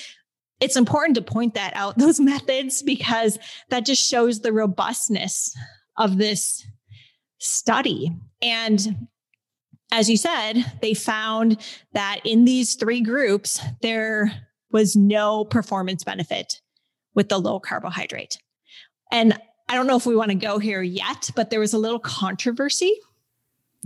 [0.60, 3.38] it's important to point that out, those methods, because
[3.70, 5.56] that just shows the robustness
[5.98, 6.66] of this
[7.40, 8.12] study.
[8.42, 9.08] And
[9.92, 11.58] as you said, they found
[11.94, 14.32] that in these three groups, there
[14.72, 16.62] was no performance benefit
[17.14, 18.38] with the low carbohydrate.
[19.12, 21.78] And I don't know if we want to go here yet, but there was a
[21.78, 22.94] little controversy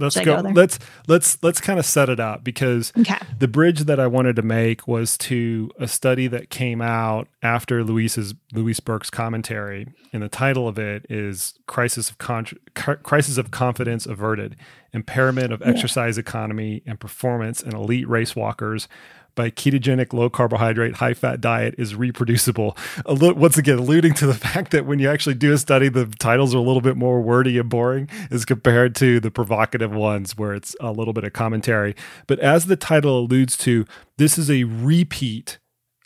[0.01, 3.17] let's go, go let's let's let's kind of set it up because okay.
[3.37, 7.83] the bridge that I wanted to make was to a study that came out after
[7.83, 13.51] Louise's Louise Burke's commentary, and the title of it is "Crisis of Con- Crisis of
[13.51, 14.55] Confidence Averted:
[14.93, 18.87] Impairment of Exercise Economy and Performance in Elite Race Walkers."
[19.35, 22.75] by ketogenic low carbohydrate high fat diet is reproducible
[23.05, 26.53] once again alluding to the fact that when you actually do a study the titles
[26.53, 30.53] are a little bit more wordy and boring as compared to the provocative ones where
[30.53, 31.95] it's a little bit of commentary
[32.27, 33.85] but as the title alludes to
[34.17, 35.59] this is a repeat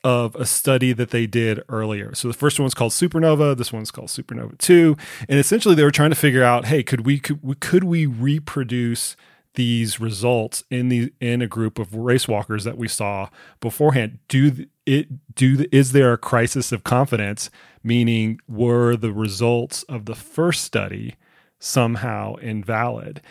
[0.05, 2.13] of a study that they did earlier.
[2.13, 4.95] So the first one's called Supernova, this one's called Supernova 2,
[5.27, 9.17] and essentially they were trying to figure out, hey, could we could, could we reproduce
[9.55, 13.29] these results in the in a group of race walkers that we saw
[13.61, 17.49] beforehand do it do is there a crisis of confidence
[17.81, 21.15] meaning were the results of the first study
[21.57, 23.21] somehow invalid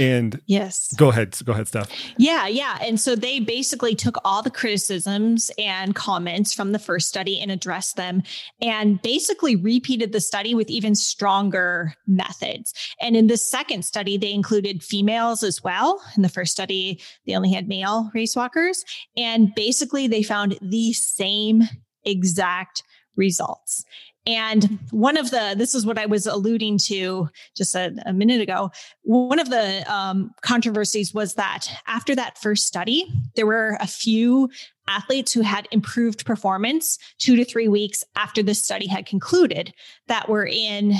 [0.00, 1.90] and yes, go ahead, go ahead, Steph.
[2.16, 2.78] Yeah, yeah.
[2.80, 7.50] And so they basically took all the criticisms and comments from the first study and
[7.50, 8.22] addressed them
[8.60, 12.72] and basically repeated the study with even stronger methods.
[13.00, 16.02] And in the second study, they included females as well.
[16.16, 18.84] In the first study, they only had male race walkers.
[19.16, 21.62] And basically, they found the same
[22.04, 22.82] exact
[23.16, 23.84] results.
[24.26, 28.40] And one of the, this is what I was alluding to just a, a minute
[28.40, 28.70] ago.
[29.02, 34.50] One of the um, controversies was that after that first study, there were a few
[34.88, 39.72] athletes who had improved performance two to three weeks after the study had concluded
[40.08, 40.94] that were in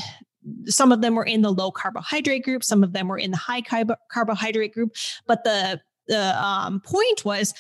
[0.67, 3.37] some of them were in the low carbohydrate group some of them were in the
[3.37, 3.61] high
[4.11, 4.93] carbohydrate group
[5.27, 7.53] but the the um, point was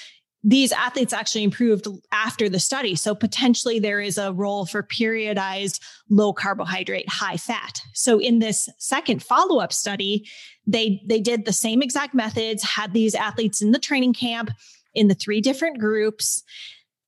[0.42, 2.94] these athletes actually improved after the study.
[2.94, 7.80] So potentially there is a role for periodized low carbohydrate, high fat.
[7.92, 10.26] So in this second follow-up study,
[10.66, 14.50] they they did the same exact methods, had these athletes in the training camp
[14.94, 16.42] in the three different groups.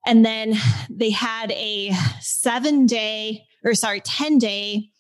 [0.05, 0.55] And then
[0.91, 1.91] they had a
[2.21, 4.91] 7-day or sorry, 10-day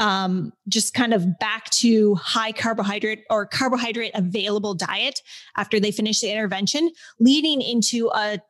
[0.00, 5.20] um, just kind of back to high carbohydrate or carbohydrate available diet
[5.56, 8.40] after they finish the intervention, leading into a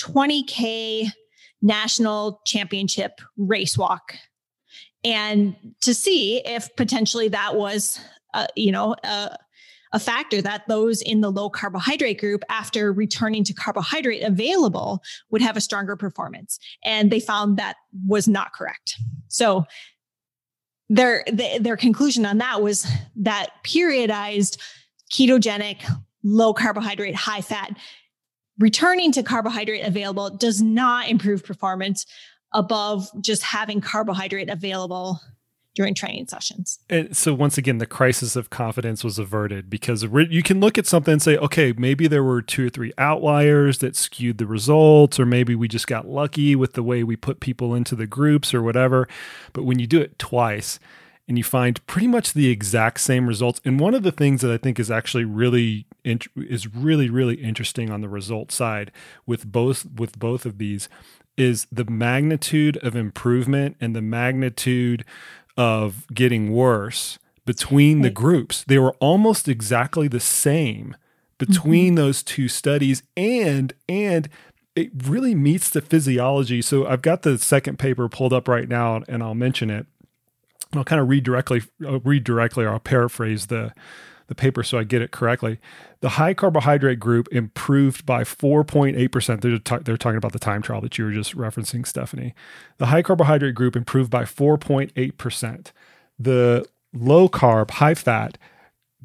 [0.00, 1.10] 20K
[1.60, 4.14] national championship race walk.
[5.04, 7.98] And to see if potentially that was,
[8.32, 8.94] uh, you know,
[9.92, 15.42] a factor that those in the low carbohydrate group, after returning to carbohydrate available, would
[15.42, 16.58] have a stronger performance.
[16.84, 18.96] And they found that was not correct.
[19.28, 19.66] So
[20.92, 21.24] their
[21.60, 24.58] their conclusion on that was that periodized
[25.10, 25.78] ketogenic
[26.22, 27.74] low carbohydrate high fat
[28.58, 32.04] returning to carbohydrate available does not improve performance
[32.52, 35.18] above just having carbohydrate available
[35.74, 36.78] during training sessions.
[36.90, 40.86] And so once again, the crisis of confidence was averted because you can look at
[40.86, 45.18] something and say, okay, maybe there were two or three outliers that skewed the results,
[45.18, 48.52] or maybe we just got lucky with the way we put people into the groups
[48.52, 49.08] or whatever.
[49.52, 50.78] But when you do it twice,
[51.28, 53.60] and you find pretty much the exact same results.
[53.64, 57.90] And one of the things that I think is actually really is really really interesting
[57.90, 58.90] on the result side
[59.24, 60.88] with both with both of these
[61.36, 65.04] is the magnitude of improvement and the magnitude
[65.56, 68.64] of getting worse between the groups.
[68.64, 70.96] They were almost exactly the same
[71.38, 71.96] between mm-hmm.
[71.96, 74.28] those two studies and and
[74.74, 76.62] it really meets the physiology.
[76.62, 79.86] So I've got the second paper pulled up right now and I'll mention it.
[80.72, 83.72] I'll kind of read directly I'll read directly or I'll paraphrase the
[84.32, 85.58] the paper so I get it correctly.
[86.00, 89.40] The high carbohydrate group improved by 4.8%.
[89.40, 92.34] They're, they're talking about the time trial that you were just referencing, Stephanie.
[92.78, 95.72] The high carbohydrate group improved by 4.8%.
[96.18, 98.38] The low carb, high fat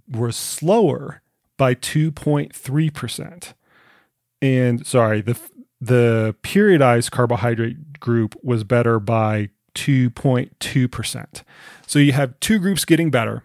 [0.10, 1.22] were slower
[1.58, 3.54] by 2.3%.
[4.42, 5.38] And sorry, the
[5.80, 11.44] the periodized carbohydrate group was better by 2.2%.
[11.86, 13.44] So you have two groups getting better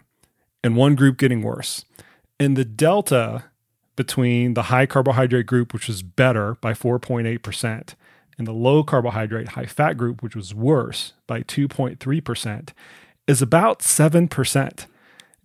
[0.63, 1.85] and one group getting worse.
[2.39, 3.45] And the delta
[3.95, 7.93] between the high carbohydrate group, which was better by 4.8%,
[8.37, 12.69] and the low carbohydrate, high fat group, which was worse by 2.3%,
[13.27, 14.85] is about 7%.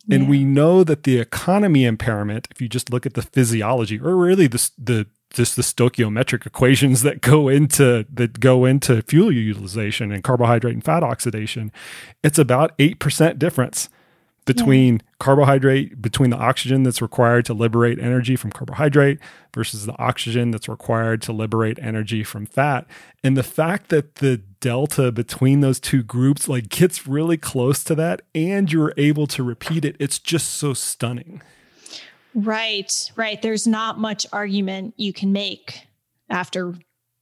[0.07, 0.15] Yeah.
[0.15, 4.17] And we know that the economy impairment, if you just look at the physiology, or
[4.17, 10.11] really the, the just the stoichiometric equations that go into that go into fuel utilization
[10.11, 11.71] and carbohydrate and fat oxidation,
[12.25, 13.91] it's about 8% difference
[14.49, 15.01] between yeah.
[15.21, 19.21] carbohydrate, between the oxygen that's required to liberate energy from carbohydrate
[19.55, 22.87] versus the oxygen that's required to liberate energy from fat.
[23.23, 27.95] And the fact that the delta between those two groups like gets really close to
[27.95, 31.43] that and you're able to repeat it, it's just so stunning.
[32.35, 33.41] Right, right.
[33.41, 35.87] There's not much argument you can make
[36.31, 36.75] after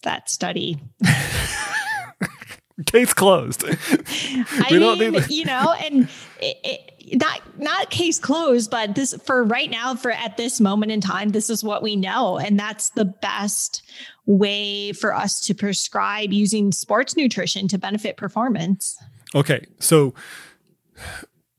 [0.02, 0.80] that study.
[2.84, 3.64] Case closed.
[3.68, 6.08] I mean, you know, and
[6.40, 10.92] it, it, not not case closed, but this for right now, for at this moment
[10.92, 13.82] in time, this is what we know, and that's the best
[14.26, 18.98] way for us to prescribe using sports nutrition to benefit performance.
[19.34, 20.14] Okay, so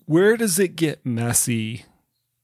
[0.05, 1.85] where does it get messy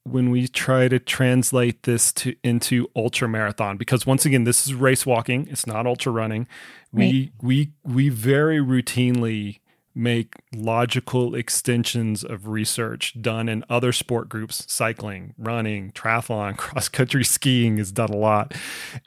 [0.04, 4.74] when we try to translate this to into ultra marathon because once again this is
[4.74, 6.46] race walking it's not ultra running
[6.92, 7.32] we right.
[7.40, 9.60] we we very routinely
[9.94, 17.24] make logical extensions of research done in other sport groups cycling running triathlon cross country
[17.24, 18.52] skiing is done a lot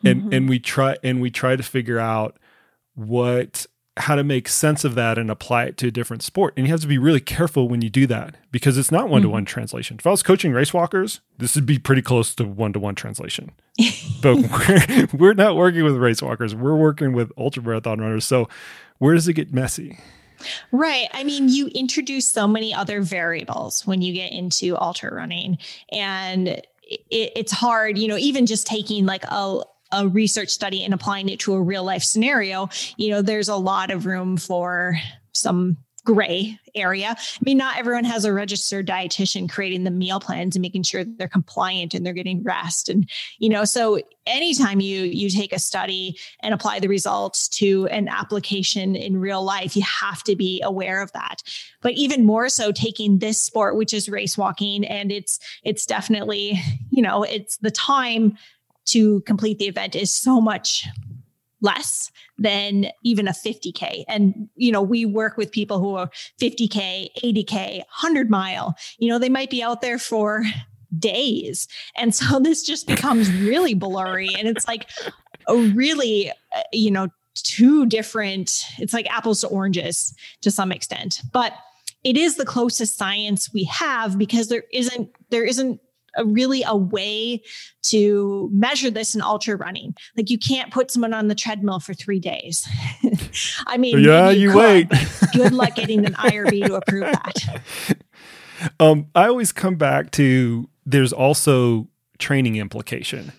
[0.05, 0.33] and mm-hmm.
[0.33, 2.37] and we try and we try to figure out
[2.95, 3.67] what
[3.99, 6.53] how to make sense of that and apply it to a different sport.
[6.55, 9.21] And you have to be really careful when you do that because it's not one
[9.23, 9.97] to one translation.
[9.99, 12.95] If I was coaching race walkers, this would be pretty close to one to one
[12.95, 13.51] translation.
[14.21, 18.25] but we're, we're not working with race walkers, we're working with ultra marathon runners.
[18.25, 18.47] So
[18.99, 19.99] where does it get messy?
[20.71, 21.07] Right.
[21.13, 25.57] I mean, you introduce so many other variables when you get into ultra running,
[25.91, 26.63] and it,
[27.11, 29.61] it's hard, you know, even just taking like a
[29.91, 33.55] a research study and applying it to a real life scenario, you know, there's a
[33.55, 34.99] lot of room for
[35.31, 35.77] some
[36.07, 37.09] gray area.
[37.09, 41.03] I mean, not everyone has a registered dietitian creating the meal plans and making sure
[41.03, 42.87] they're compliant and they're getting rest.
[42.87, 47.87] And, you know, so anytime you you take a study and apply the results to
[47.87, 51.43] an application in real life, you have to be aware of that.
[51.81, 56.57] But even more so taking this sport, which is race walking, and it's it's definitely,
[56.89, 58.37] you know, it's the time
[58.85, 60.87] to complete the event is so much
[61.67, 66.09] less than even a 50k and you know we work with people who are
[66.41, 68.75] 50k 80k 100 mile.
[68.99, 70.43] You know they might be out there for
[70.97, 71.67] days.
[71.95, 74.29] And so this just becomes really blurry.
[74.37, 74.89] And it's like
[75.47, 81.21] a really uh, you know two different it's like apples to oranges to some extent.
[81.31, 81.53] But
[82.03, 85.81] it is the closest science we have because there isn't there isn't
[86.17, 87.41] a really a way
[87.83, 89.95] to measure this in ultra running.
[90.15, 92.67] Like you can't put someone on the treadmill for three days.
[93.67, 94.91] I mean, yeah, you, you could, wait.
[95.33, 97.97] good luck getting an IRB to approve that.
[98.79, 101.87] Um, I always come back to there's also
[102.17, 103.31] training implication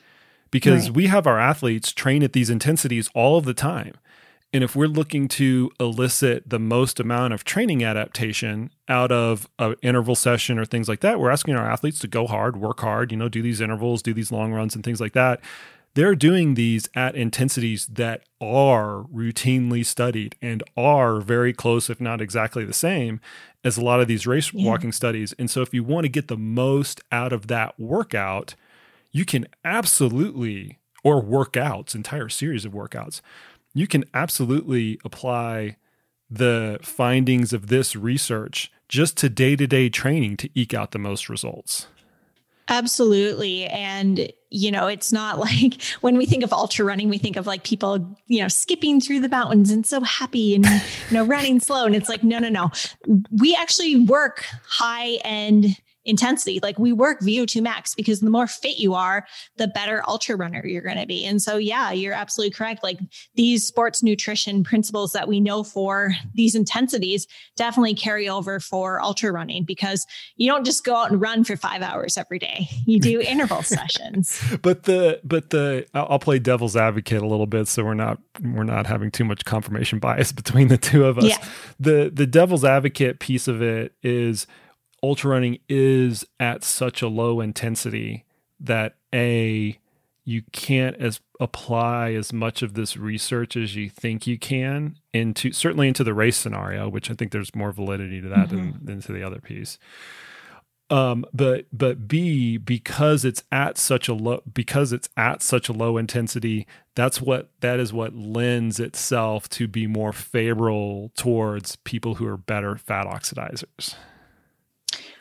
[0.50, 0.96] because right.
[0.96, 3.94] we have our athletes train at these intensities all of the time.
[4.52, 9.76] And if we're looking to elicit the most amount of training adaptation out of an
[9.82, 13.12] interval session or things like that, we're asking our athletes to go hard, work hard,
[13.12, 15.40] you know, do these intervals, do these long runs and things like that.
[15.94, 22.20] They're doing these at intensities that are routinely studied and are very close, if not
[22.20, 23.20] exactly the same,
[23.64, 24.70] as a lot of these race yeah.
[24.70, 25.34] walking studies.
[25.38, 28.54] And so, if you want to get the most out of that workout,
[29.10, 33.20] you can absolutely, or workouts, entire series of workouts,
[33.74, 35.76] you can absolutely apply
[36.30, 40.98] the findings of this research just to day to day training to eke out the
[40.98, 41.86] most results.
[42.70, 43.64] Absolutely.
[43.64, 47.46] And, you know, it's not like when we think of ultra running, we think of
[47.46, 51.60] like people, you know, skipping through the mountains and so happy and, you know, running
[51.60, 51.86] slow.
[51.86, 52.70] And it's like, no, no, no.
[53.30, 55.76] We actually work high end
[56.08, 56.58] intensity.
[56.62, 60.66] Like we work VO2 max because the more fit you are, the better ultra runner
[60.66, 61.24] you're going to be.
[61.24, 62.82] And so, yeah, you're absolutely correct.
[62.82, 62.98] Like
[63.34, 69.30] these sports nutrition principles that we know for these intensities definitely carry over for ultra
[69.30, 70.06] running because
[70.36, 72.68] you don't just go out and run for five hours every day.
[72.86, 74.42] You do interval sessions.
[74.62, 77.68] But the, but the, I'll play devil's advocate a little bit.
[77.68, 81.24] So we're not, we're not having too much confirmation bias between the two of us.
[81.24, 81.44] Yeah.
[81.78, 84.46] The, the devil's advocate piece of it is,
[85.02, 88.24] ultra running is at such a low intensity
[88.60, 89.78] that a
[90.24, 95.52] you can't as apply as much of this research as you think you can into
[95.52, 98.56] certainly into the race scenario, which I think there's more validity to that mm-hmm.
[98.56, 99.78] than, than to the other piece.
[100.90, 105.72] Um, but but B because it's at such a low because it's at such a
[105.72, 112.16] low intensity, that's what that is what lends itself to be more favorable towards people
[112.16, 113.94] who are better fat oxidizers.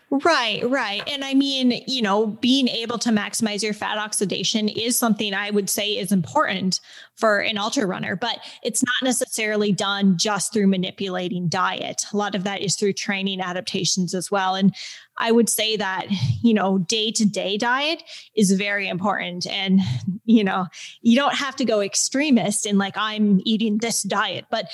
[0.10, 1.04] Right, right.
[1.06, 5.50] And I mean, you know, being able to maximize your fat oxidation is something I
[5.50, 6.80] would say is important
[7.16, 12.06] for an ultra runner, but it's not necessarily done just through manipulating diet.
[12.14, 14.56] A lot of that is through training adaptations as well.
[14.56, 14.74] And
[15.18, 16.06] I would say that,
[16.42, 18.02] you know, day to day diet
[18.34, 19.46] is very important.
[19.46, 19.82] And,
[20.24, 20.68] you know,
[21.02, 24.70] you don't have to go extremist in like, I'm eating this diet, but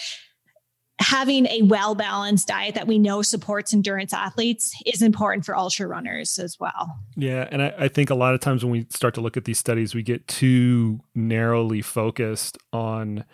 [1.00, 5.88] having a well balanced diet that we know supports endurance athletes is important for ultra
[5.88, 6.98] runners as well.
[7.16, 7.48] Yeah.
[7.52, 9.58] And I, I, think a lot of times when we start to look at these
[9.58, 13.26] studies, we get too narrowly focused on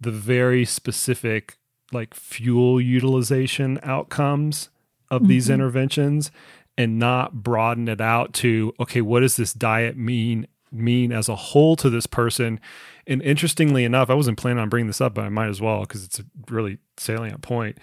[0.00, 1.56] the very specific
[1.92, 4.68] like fuel utilization outcomes
[5.10, 5.28] of mm-hmm.
[5.28, 6.30] these interventions
[6.76, 11.36] and not broaden it out to okay what does this diet mean mean as a
[11.36, 12.60] whole to this person
[13.06, 15.80] and interestingly enough, I wasn't planning on bringing this up, but I might as well
[15.80, 17.78] because it's a really salient point.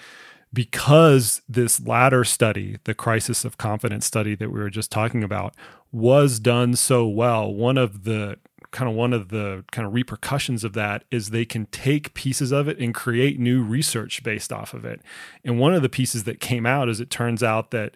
[0.51, 5.55] Because this latter study, the crisis of confidence study that we were just talking about,
[5.91, 8.37] was done so well, one of the
[8.71, 12.51] kind of one of the kind of repercussions of that is they can take pieces
[12.51, 15.01] of it and create new research based off of it.
[15.43, 17.95] And one of the pieces that came out is it turns out that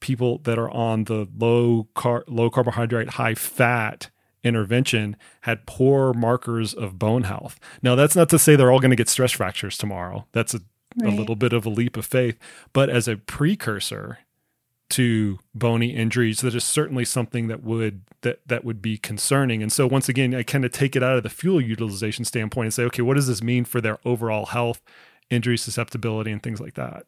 [0.00, 4.10] people that are on the low car low carbohydrate high fat
[4.46, 7.58] intervention had poor markers of bone health.
[7.82, 10.26] Now, that's not to say they're all going to get stress fractures tomorrow.
[10.32, 10.60] That's a,
[10.96, 11.12] right.
[11.12, 12.38] a little bit of a leap of faith.
[12.72, 14.18] But as a precursor
[14.90, 19.62] to bony injuries, that is certainly something that would that that would be concerning.
[19.62, 22.66] And so once again, I kind of take it out of the fuel utilization standpoint
[22.66, 24.80] and say, okay, what does this mean for their overall health
[25.30, 27.06] injury susceptibility and things like that.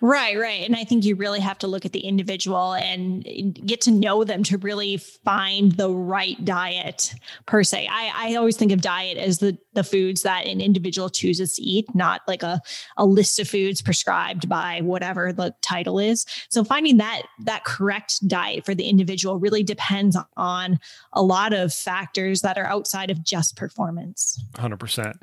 [0.00, 0.66] Right, right.
[0.66, 3.24] And I think you really have to look at the individual and
[3.66, 7.14] get to know them to really find the right diet
[7.46, 7.88] per se.
[7.90, 11.62] I, I always think of diet as the, the foods that an individual chooses to
[11.62, 12.60] eat, not like a,
[12.98, 16.26] a list of foods prescribed by whatever the title is.
[16.50, 20.80] So finding that that correct diet for the individual really depends on
[21.14, 24.38] a lot of factors that are outside of just performance.
[24.54, 25.14] 100%.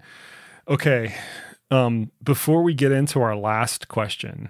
[0.68, 1.14] Okay.
[1.72, 4.50] Um, before we get into our last question,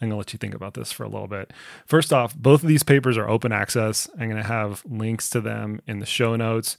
[0.00, 1.52] I'm going to let you think about this for a little bit.
[1.86, 4.08] First off, both of these papers are open access.
[4.18, 6.76] I'm going to have links to them in the show notes.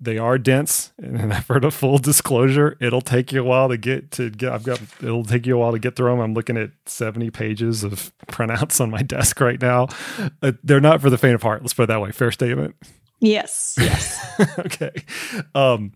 [0.00, 4.12] They are dense, and effort of full disclosure, it'll take you a while to get
[4.12, 4.52] to get.
[4.52, 6.20] I've got it'll take you a while to get through them.
[6.20, 9.88] I'm looking at 70 pages of printouts on my desk right now.
[10.42, 11.62] Uh, they're not for the faint of heart.
[11.62, 12.12] Let's put it that way.
[12.12, 12.76] Fair statement.
[13.20, 13.74] Yes.
[13.78, 14.24] Yes.
[14.58, 14.92] okay.
[15.54, 15.92] Um,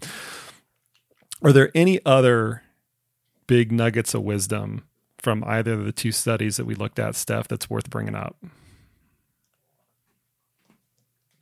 [1.42, 2.61] are there any other
[3.52, 4.82] big nuggets of wisdom
[5.18, 8.34] from either of the two studies that we looked at, Steph, that's worth bringing up?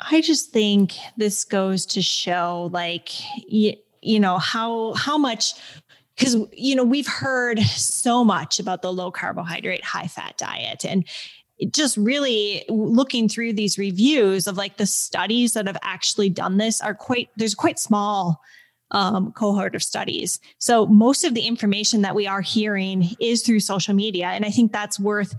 [0.00, 3.11] I just think this goes to show, like,
[3.48, 5.52] you, you know, how how much
[6.16, 11.06] because you know we've heard so much about the low carbohydrate, high fat diet, and
[11.70, 16.80] just really looking through these reviews of like the studies that have actually done this
[16.80, 18.42] are quite there's quite small
[18.91, 20.41] um, cohort of studies.
[20.59, 24.26] So most of the information that we are hearing is through social media.
[24.26, 25.34] And I think that's worth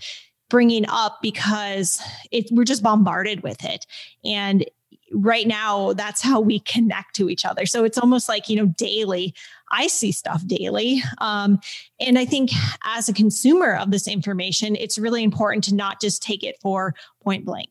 [0.49, 3.85] bringing up because it, we're just bombarded with it.
[4.23, 4.65] And
[5.13, 7.65] right now, that's how we connect to each other.
[7.65, 9.33] So it's almost like, you know, daily.
[9.71, 11.01] I see stuff daily.
[11.19, 11.59] Um,
[11.99, 12.51] and I think
[12.83, 16.95] as a consumer of this information, it's really important to not just take it for
[17.23, 17.69] point blank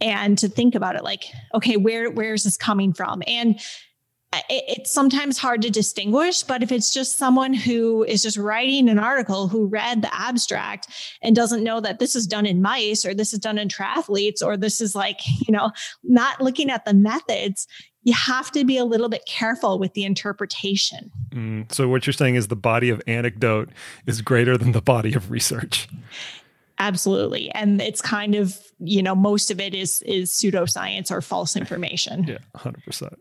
[0.00, 1.24] and to think about it like,
[1.54, 3.22] okay, where where is this coming from?
[3.26, 3.60] And
[4.48, 8.98] it's sometimes hard to distinguish, but if it's just someone who is just writing an
[8.98, 10.88] article who read the abstract
[11.22, 14.42] and doesn't know that this is done in mice or this is done in triathletes
[14.42, 15.70] or this is like, you know,
[16.02, 17.66] not looking at the methods,
[18.04, 21.10] you have to be a little bit careful with the interpretation.
[21.30, 23.68] Mm, so, what you're saying is the body of anecdote
[24.06, 25.88] is greater than the body of research.
[26.82, 27.48] Absolutely.
[27.52, 32.24] And it's kind of, you know, most of it is is pseudoscience or false information.
[32.32, 33.14] Yeah, 100%.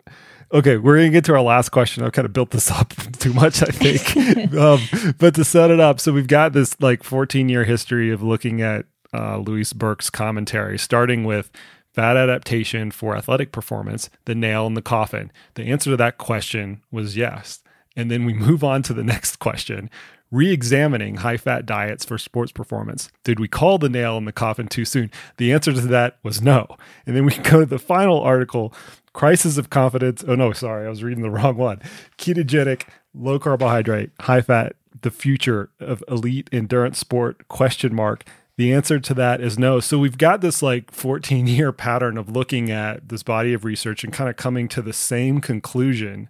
[0.53, 2.03] Okay, we're going to get to our last question.
[2.03, 2.89] I've kind of built this up
[3.20, 4.53] too much, I think.
[4.55, 4.80] um,
[5.18, 8.62] but to set it up, so we've got this like 14 year history of looking
[8.62, 11.51] at uh, Louise Burke's commentary, starting with
[11.93, 15.32] fat adaptation for athletic performance, the nail in the coffin.
[15.55, 17.59] The answer to that question was yes.
[17.95, 19.89] And then we move on to the next question
[20.32, 23.11] re examining high fat diets for sports performance.
[23.23, 25.11] Did we call the nail in the coffin too soon?
[25.38, 26.67] The answer to that was no.
[27.05, 28.73] And then we go to the final article
[29.13, 30.23] crisis of confidence.
[30.25, 31.82] Oh, no, sorry, I was reading the wrong one.
[32.17, 38.25] Ketogenic, low carbohydrate, high fat, the future of elite endurance sport question mark
[38.57, 42.29] the answer to that is no so we've got this like 14 year pattern of
[42.29, 46.29] looking at this body of research and kind of coming to the same conclusion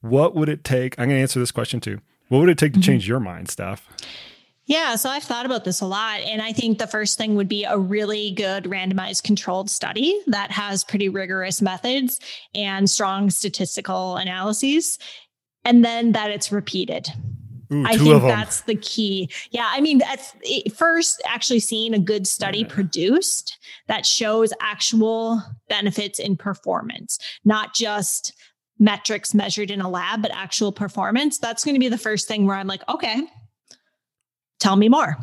[0.00, 2.00] what would it take i'm going to answer this question too
[2.34, 2.86] what would it take to mm-hmm.
[2.86, 3.88] change your mind, Steph?
[4.66, 6.20] Yeah, so I've thought about this a lot.
[6.20, 10.50] And I think the first thing would be a really good randomized controlled study that
[10.50, 12.18] has pretty rigorous methods
[12.54, 14.98] and strong statistical analyses.
[15.64, 17.08] And then that it's repeated.
[17.72, 19.30] Ooh, I think that's the key.
[19.50, 20.34] Yeah, I mean, that's
[20.74, 22.68] first actually seeing a good study yeah.
[22.68, 28.34] produced that shows actual benefits in performance, not just
[28.78, 32.46] metrics measured in a lab, but actual performance, that's going to be the first thing
[32.46, 33.22] where I'm like, okay,
[34.60, 35.16] tell me more.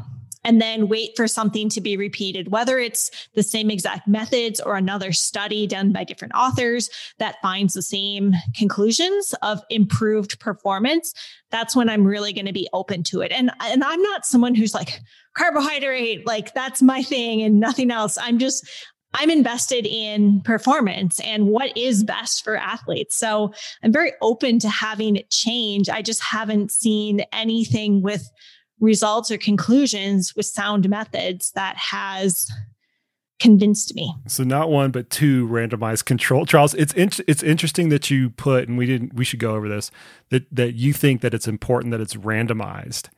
[0.44, 4.76] And then wait for something to be repeated, whether it's the same exact methods or
[4.76, 6.90] another study done by different authors
[7.20, 11.14] that finds the same conclusions of improved performance.
[11.52, 13.32] That's when I'm really going to be open to it.
[13.32, 15.00] And, and I'm not someone who's like,
[15.38, 18.18] carbohydrate, like that's my thing and nothing else.
[18.20, 18.68] I'm just,
[19.14, 23.16] I'm invested in performance and what is best for athletes.
[23.16, 23.54] So
[23.84, 25.90] I'm very open to having it change.
[25.90, 28.30] I just haven't seen anything with
[28.80, 32.50] results or conclusions with sound methods that has
[33.40, 34.14] convinced me.
[34.28, 36.74] So not one but two randomized control trials.
[36.76, 39.92] It's in, it's interesting that you put and we didn't we should go over this
[40.30, 43.10] that that you think that it's important that it's randomized.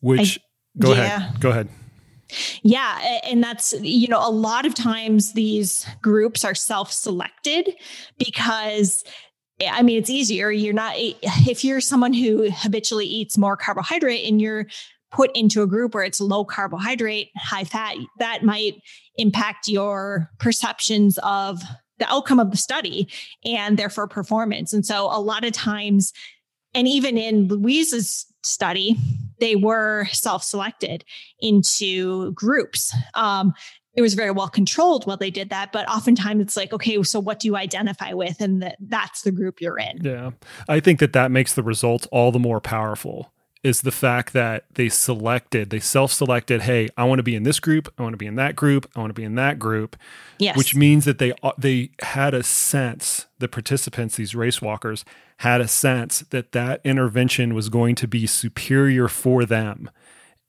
[0.00, 1.02] Which I, go yeah.
[1.02, 1.40] ahead.
[1.40, 1.68] Go ahead.
[2.62, 3.20] Yeah.
[3.24, 7.74] And that's, you know, a lot of times these groups are self selected
[8.18, 9.04] because
[9.64, 10.50] I mean, it's easier.
[10.50, 14.66] You're not, eh, if you're someone who habitually eats more carbohydrate and you're
[15.12, 18.74] put into a group where it's low carbohydrate, high fat, that might
[19.16, 21.62] impact your perceptions of
[21.98, 23.08] the outcome of the study
[23.44, 24.72] and therefore performance.
[24.72, 26.12] And so a lot of times,
[26.74, 28.96] and even in Louise's study,
[29.40, 31.04] they were self selected
[31.40, 32.94] into groups.
[33.14, 33.54] Um,
[33.96, 37.20] it was very well controlled while they did that but oftentimes it's like okay so
[37.20, 38.40] what do you identify with?
[38.40, 39.98] And that that's the group you're in.
[40.02, 40.32] Yeah.
[40.68, 43.32] I think that that makes the results all the more powerful
[43.64, 47.58] is the fact that they selected, they self-selected, hey, I want to be in this
[47.58, 49.96] group, I want to be in that group, I want to be in that group.
[50.38, 50.56] Yes.
[50.56, 55.04] Which means that they uh, they had a sense, the participants, these race walkers
[55.38, 59.90] had a sense that that intervention was going to be superior for them.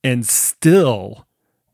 [0.03, 1.25] And still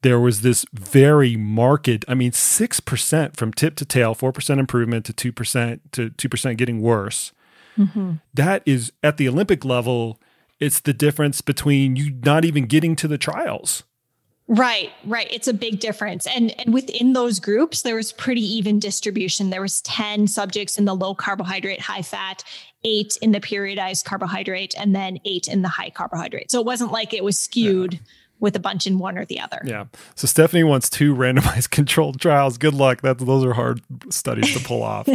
[0.03, 5.33] there was this very marked, I mean 6% from tip to tail, 4% improvement to
[5.33, 7.33] 2% to 2% getting worse.
[7.77, 8.13] Mm-hmm.
[8.33, 10.19] That is at the Olympic level
[10.61, 13.83] it's the difference between you not even getting to the trials.
[14.47, 15.27] Right, right.
[15.31, 16.27] It's a big difference.
[16.27, 19.49] And and within those groups, there was pretty even distribution.
[19.49, 22.43] There was 10 subjects in the low carbohydrate, high fat,
[22.83, 26.51] eight in the periodized carbohydrate, and then eight in the high carbohydrate.
[26.51, 27.93] So it wasn't like it was skewed.
[27.93, 27.99] Yeah
[28.41, 29.61] with a bunch in one or the other.
[29.63, 29.85] Yeah.
[30.15, 32.57] So Stephanie wants two randomized controlled trials.
[32.57, 33.01] Good luck.
[33.01, 35.07] That those are hard studies to pull off.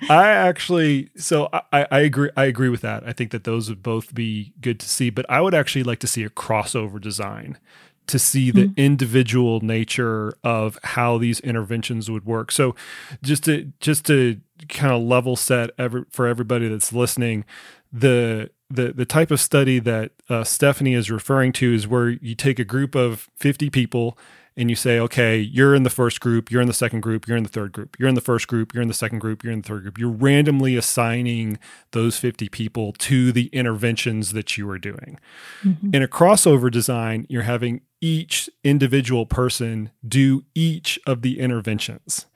[0.08, 2.30] I actually, so I, I agree.
[2.36, 3.02] I agree with that.
[3.04, 5.10] I think that those would both be good to see.
[5.10, 7.58] But I would actually like to see a crossover design
[8.06, 8.72] to see the mm-hmm.
[8.76, 12.52] individual nature of how these interventions would work.
[12.52, 12.74] So
[13.22, 17.46] just to just to kind of level set every, for everybody that's listening,
[17.94, 22.34] the the the type of study that uh, Stephanie is referring to is where you
[22.34, 24.18] take a group of 50 people
[24.56, 27.36] and you say, okay, you're in the first group, you're in the second group, you're
[27.36, 29.52] in the third group, you're in the first group, you're in the second group, you're
[29.52, 29.98] in the third group.
[29.98, 31.58] You're randomly assigning
[31.90, 35.18] those 50 people to the interventions that you are doing.
[35.62, 35.94] Mm-hmm.
[35.94, 42.26] In a crossover design, you're having each individual person do each of the interventions.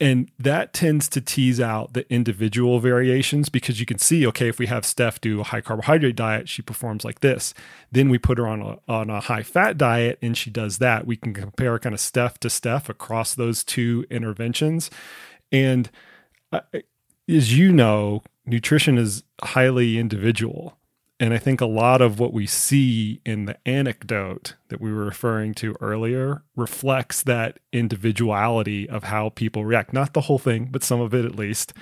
[0.00, 4.58] And that tends to tease out the individual variations because you can see, okay, if
[4.60, 7.52] we have Steph do a high carbohydrate diet, she performs like this.
[7.90, 11.04] Then we put her on a, on a high fat diet and she does that.
[11.04, 14.88] We can compare kind of Steph to Steph across those two interventions.
[15.50, 15.90] And
[16.52, 16.60] uh,
[17.28, 20.77] as you know, nutrition is highly individual.
[21.20, 25.04] And I think a lot of what we see in the anecdote that we were
[25.04, 29.92] referring to earlier reflects that individuality of how people react.
[29.92, 31.72] Not the whole thing, but some of it at least.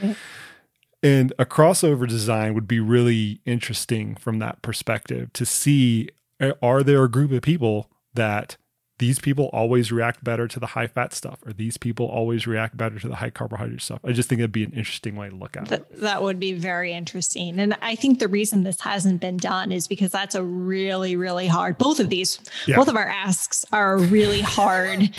[1.02, 6.08] And a crossover design would be really interesting from that perspective to see
[6.40, 8.56] eh, are there a group of people that
[8.98, 12.76] these people always react better to the high fat stuff or these people always react
[12.76, 14.00] better to the high carbohydrate stuff.
[14.04, 16.40] I just think it'd be an interesting way to look at that, it that would
[16.40, 17.58] be very interesting.
[17.58, 21.46] And i think the reason this hasn't been done is because that's a really really
[21.46, 22.76] hard both of these yeah.
[22.76, 25.10] both of our asks are really hard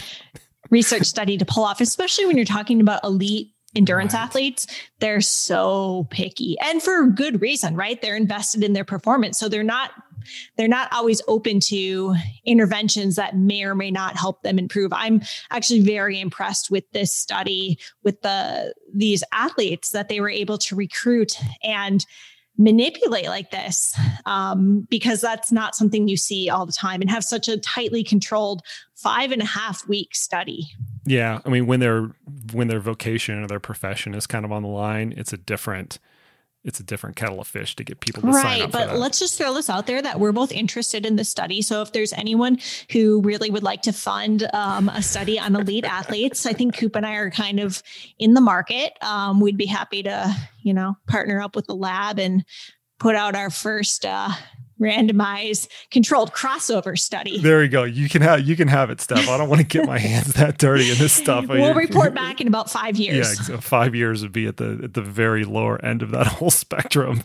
[0.69, 4.21] research study to pull off especially when you're talking about elite endurance right.
[4.21, 4.65] athletes.
[4.99, 8.01] They're so picky and for good reason right?
[8.01, 9.91] They're invested in their performance so they're not
[10.55, 12.15] they're not always open to
[12.45, 14.91] interventions that may or may not help them improve.
[14.93, 15.21] I'm
[15.51, 20.75] actually very impressed with this study with the these athletes that they were able to
[20.75, 22.05] recruit and
[22.57, 27.23] manipulate like this um, because that's not something you see all the time and have
[27.23, 28.63] such a tightly controlled
[28.95, 30.65] five and a half week study
[31.05, 32.09] yeah i mean when their
[32.53, 35.99] when their vocation or their profession is kind of on the line it's a different
[36.67, 38.71] it's a different kettle of fish to get people to right, sign up.
[38.71, 41.61] But let's just throw this out there that we're both interested in the study.
[41.61, 42.59] So if there's anyone
[42.91, 46.97] who really would like to fund um, a study on elite athletes, I think Koop
[46.97, 47.81] and I are kind of
[48.19, 48.93] in the market.
[49.01, 52.43] Um, we'd be happy to, you know, partner up with the lab and
[52.99, 54.29] put out our first uh,
[54.79, 57.39] randomized controlled crossover study.
[57.39, 57.83] There you go.
[57.83, 59.27] You can have you can have it, Steph.
[59.27, 61.47] I don't want to get my hands that dirty in this stuff.
[61.47, 63.49] we'll report back in about five years.
[63.49, 66.51] Yeah, five years would be at the at the very lower end of that whole
[66.51, 67.23] spectrum.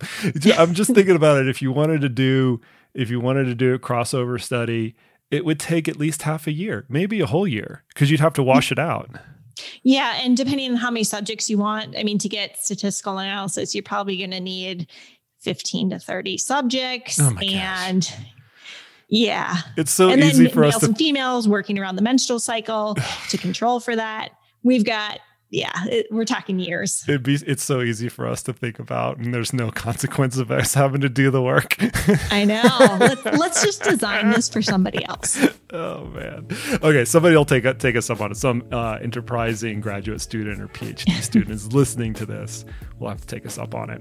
[0.57, 1.49] I'm just thinking about it.
[1.49, 2.61] If you wanted to do
[2.95, 4.95] if you wanted to do a crossover study,
[5.31, 8.35] it would take at least half a year, maybe a whole year, because you'd have
[8.35, 9.11] to wash it out.
[9.83, 13.75] Yeah, and depending on how many subjects you want, I mean, to get statistical analysis,
[13.75, 14.89] you're probably going to need
[15.43, 17.20] 15 to 30 subjects.
[17.20, 18.18] Oh and gosh.
[19.09, 19.57] yeah.
[19.76, 22.97] It's so and easy for males us to and females working around the menstrual cycle
[23.28, 24.30] to control for that.
[24.62, 25.20] We've got
[25.53, 27.05] yeah, it, we're talking years.
[27.07, 30.51] It'd be it's so easy for us to think about, and there's no consequence of
[30.51, 31.76] us having to do the work.
[32.32, 32.62] I know.
[32.99, 35.47] Let's, let's, just design this for somebody else.
[35.72, 36.47] Oh man.
[36.82, 38.36] Okay, somebody will take take us up on it.
[38.38, 42.64] Some uh, enterprising graduate student or PhD student is listening to this.
[42.99, 44.01] We'll have to take us up on it.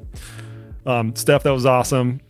[0.85, 2.21] Um, Steph, that was awesome.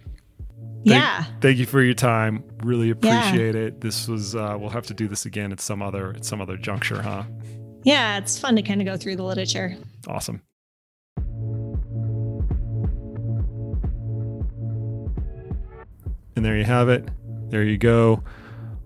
[0.86, 1.26] Thank, yeah.
[1.42, 2.44] Thank you for your time.
[2.64, 3.62] Really appreciate yeah.
[3.62, 3.82] it.
[3.82, 6.58] This was uh, we'll have to do this again at some other at some other
[6.58, 7.24] juncture, huh?
[7.84, 9.76] Yeah, it's fun to kind of go through the literature.
[10.08, 10.42] Awesome.
[16.36, 17.10] And there you have it.
[17.50, 18.24] There you go.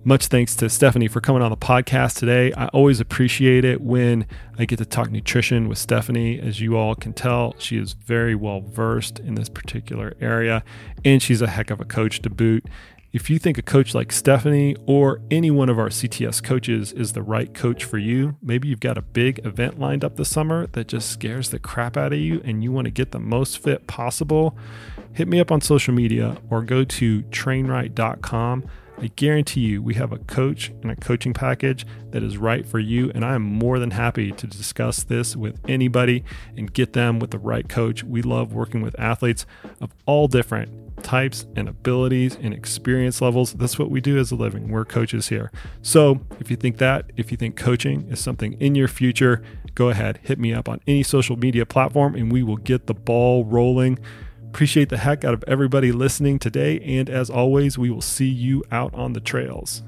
[0.07, 2.53] Much thanks to Stephanie for coming on the podcast today.
[2.53, 6.39] I always appreciate it when I get to talk nutrition with Stephanie.
[6.39, 10.63] As you all can tell, she is very well versed in this particular area,
[11.03, 12.67] and she's a heck of a coach to boot.
[13.13, 17.13] If you think a coach like Stephanie or any one of our CTS coaches is
[17.13, 20.67] the right coach for you, maybe you've got a big event lined up this summer
[20.73, 23.57] that just scares the crap out of you and you want to get the most
[23.57, 24.55] fit possible,
[25.13, 28.65] hit me up on social media or go to trainright.com
[28.97, 32.79] I guarantee you, we have a coach and a coaching package that is right for
[32.79, 33.11] you.
[33.13, 36.23] And I am more than happy to discuss this with anybody
[36.55, 38.03] and get them with the right coach.
[38.03, 39.45] We love working with athletes
[39.81, 43.53] of all different types and abilities and experience levels.
[43.53, 44.69] That's what we do as a living.
[44.69, 45.51] We're coaches here.
[45.81, 49.43] So if you think that, if you think coaching is something in your future,
[49.75, 52.93] go ahead, hit me up on any social media platform and we will get the
[52.93, 53.99] ball rolling.
[54.55, 56.79] Appreciate the heck out of everybody listening today.
[56.79, 59.83] And as always, we will see you out on the trails.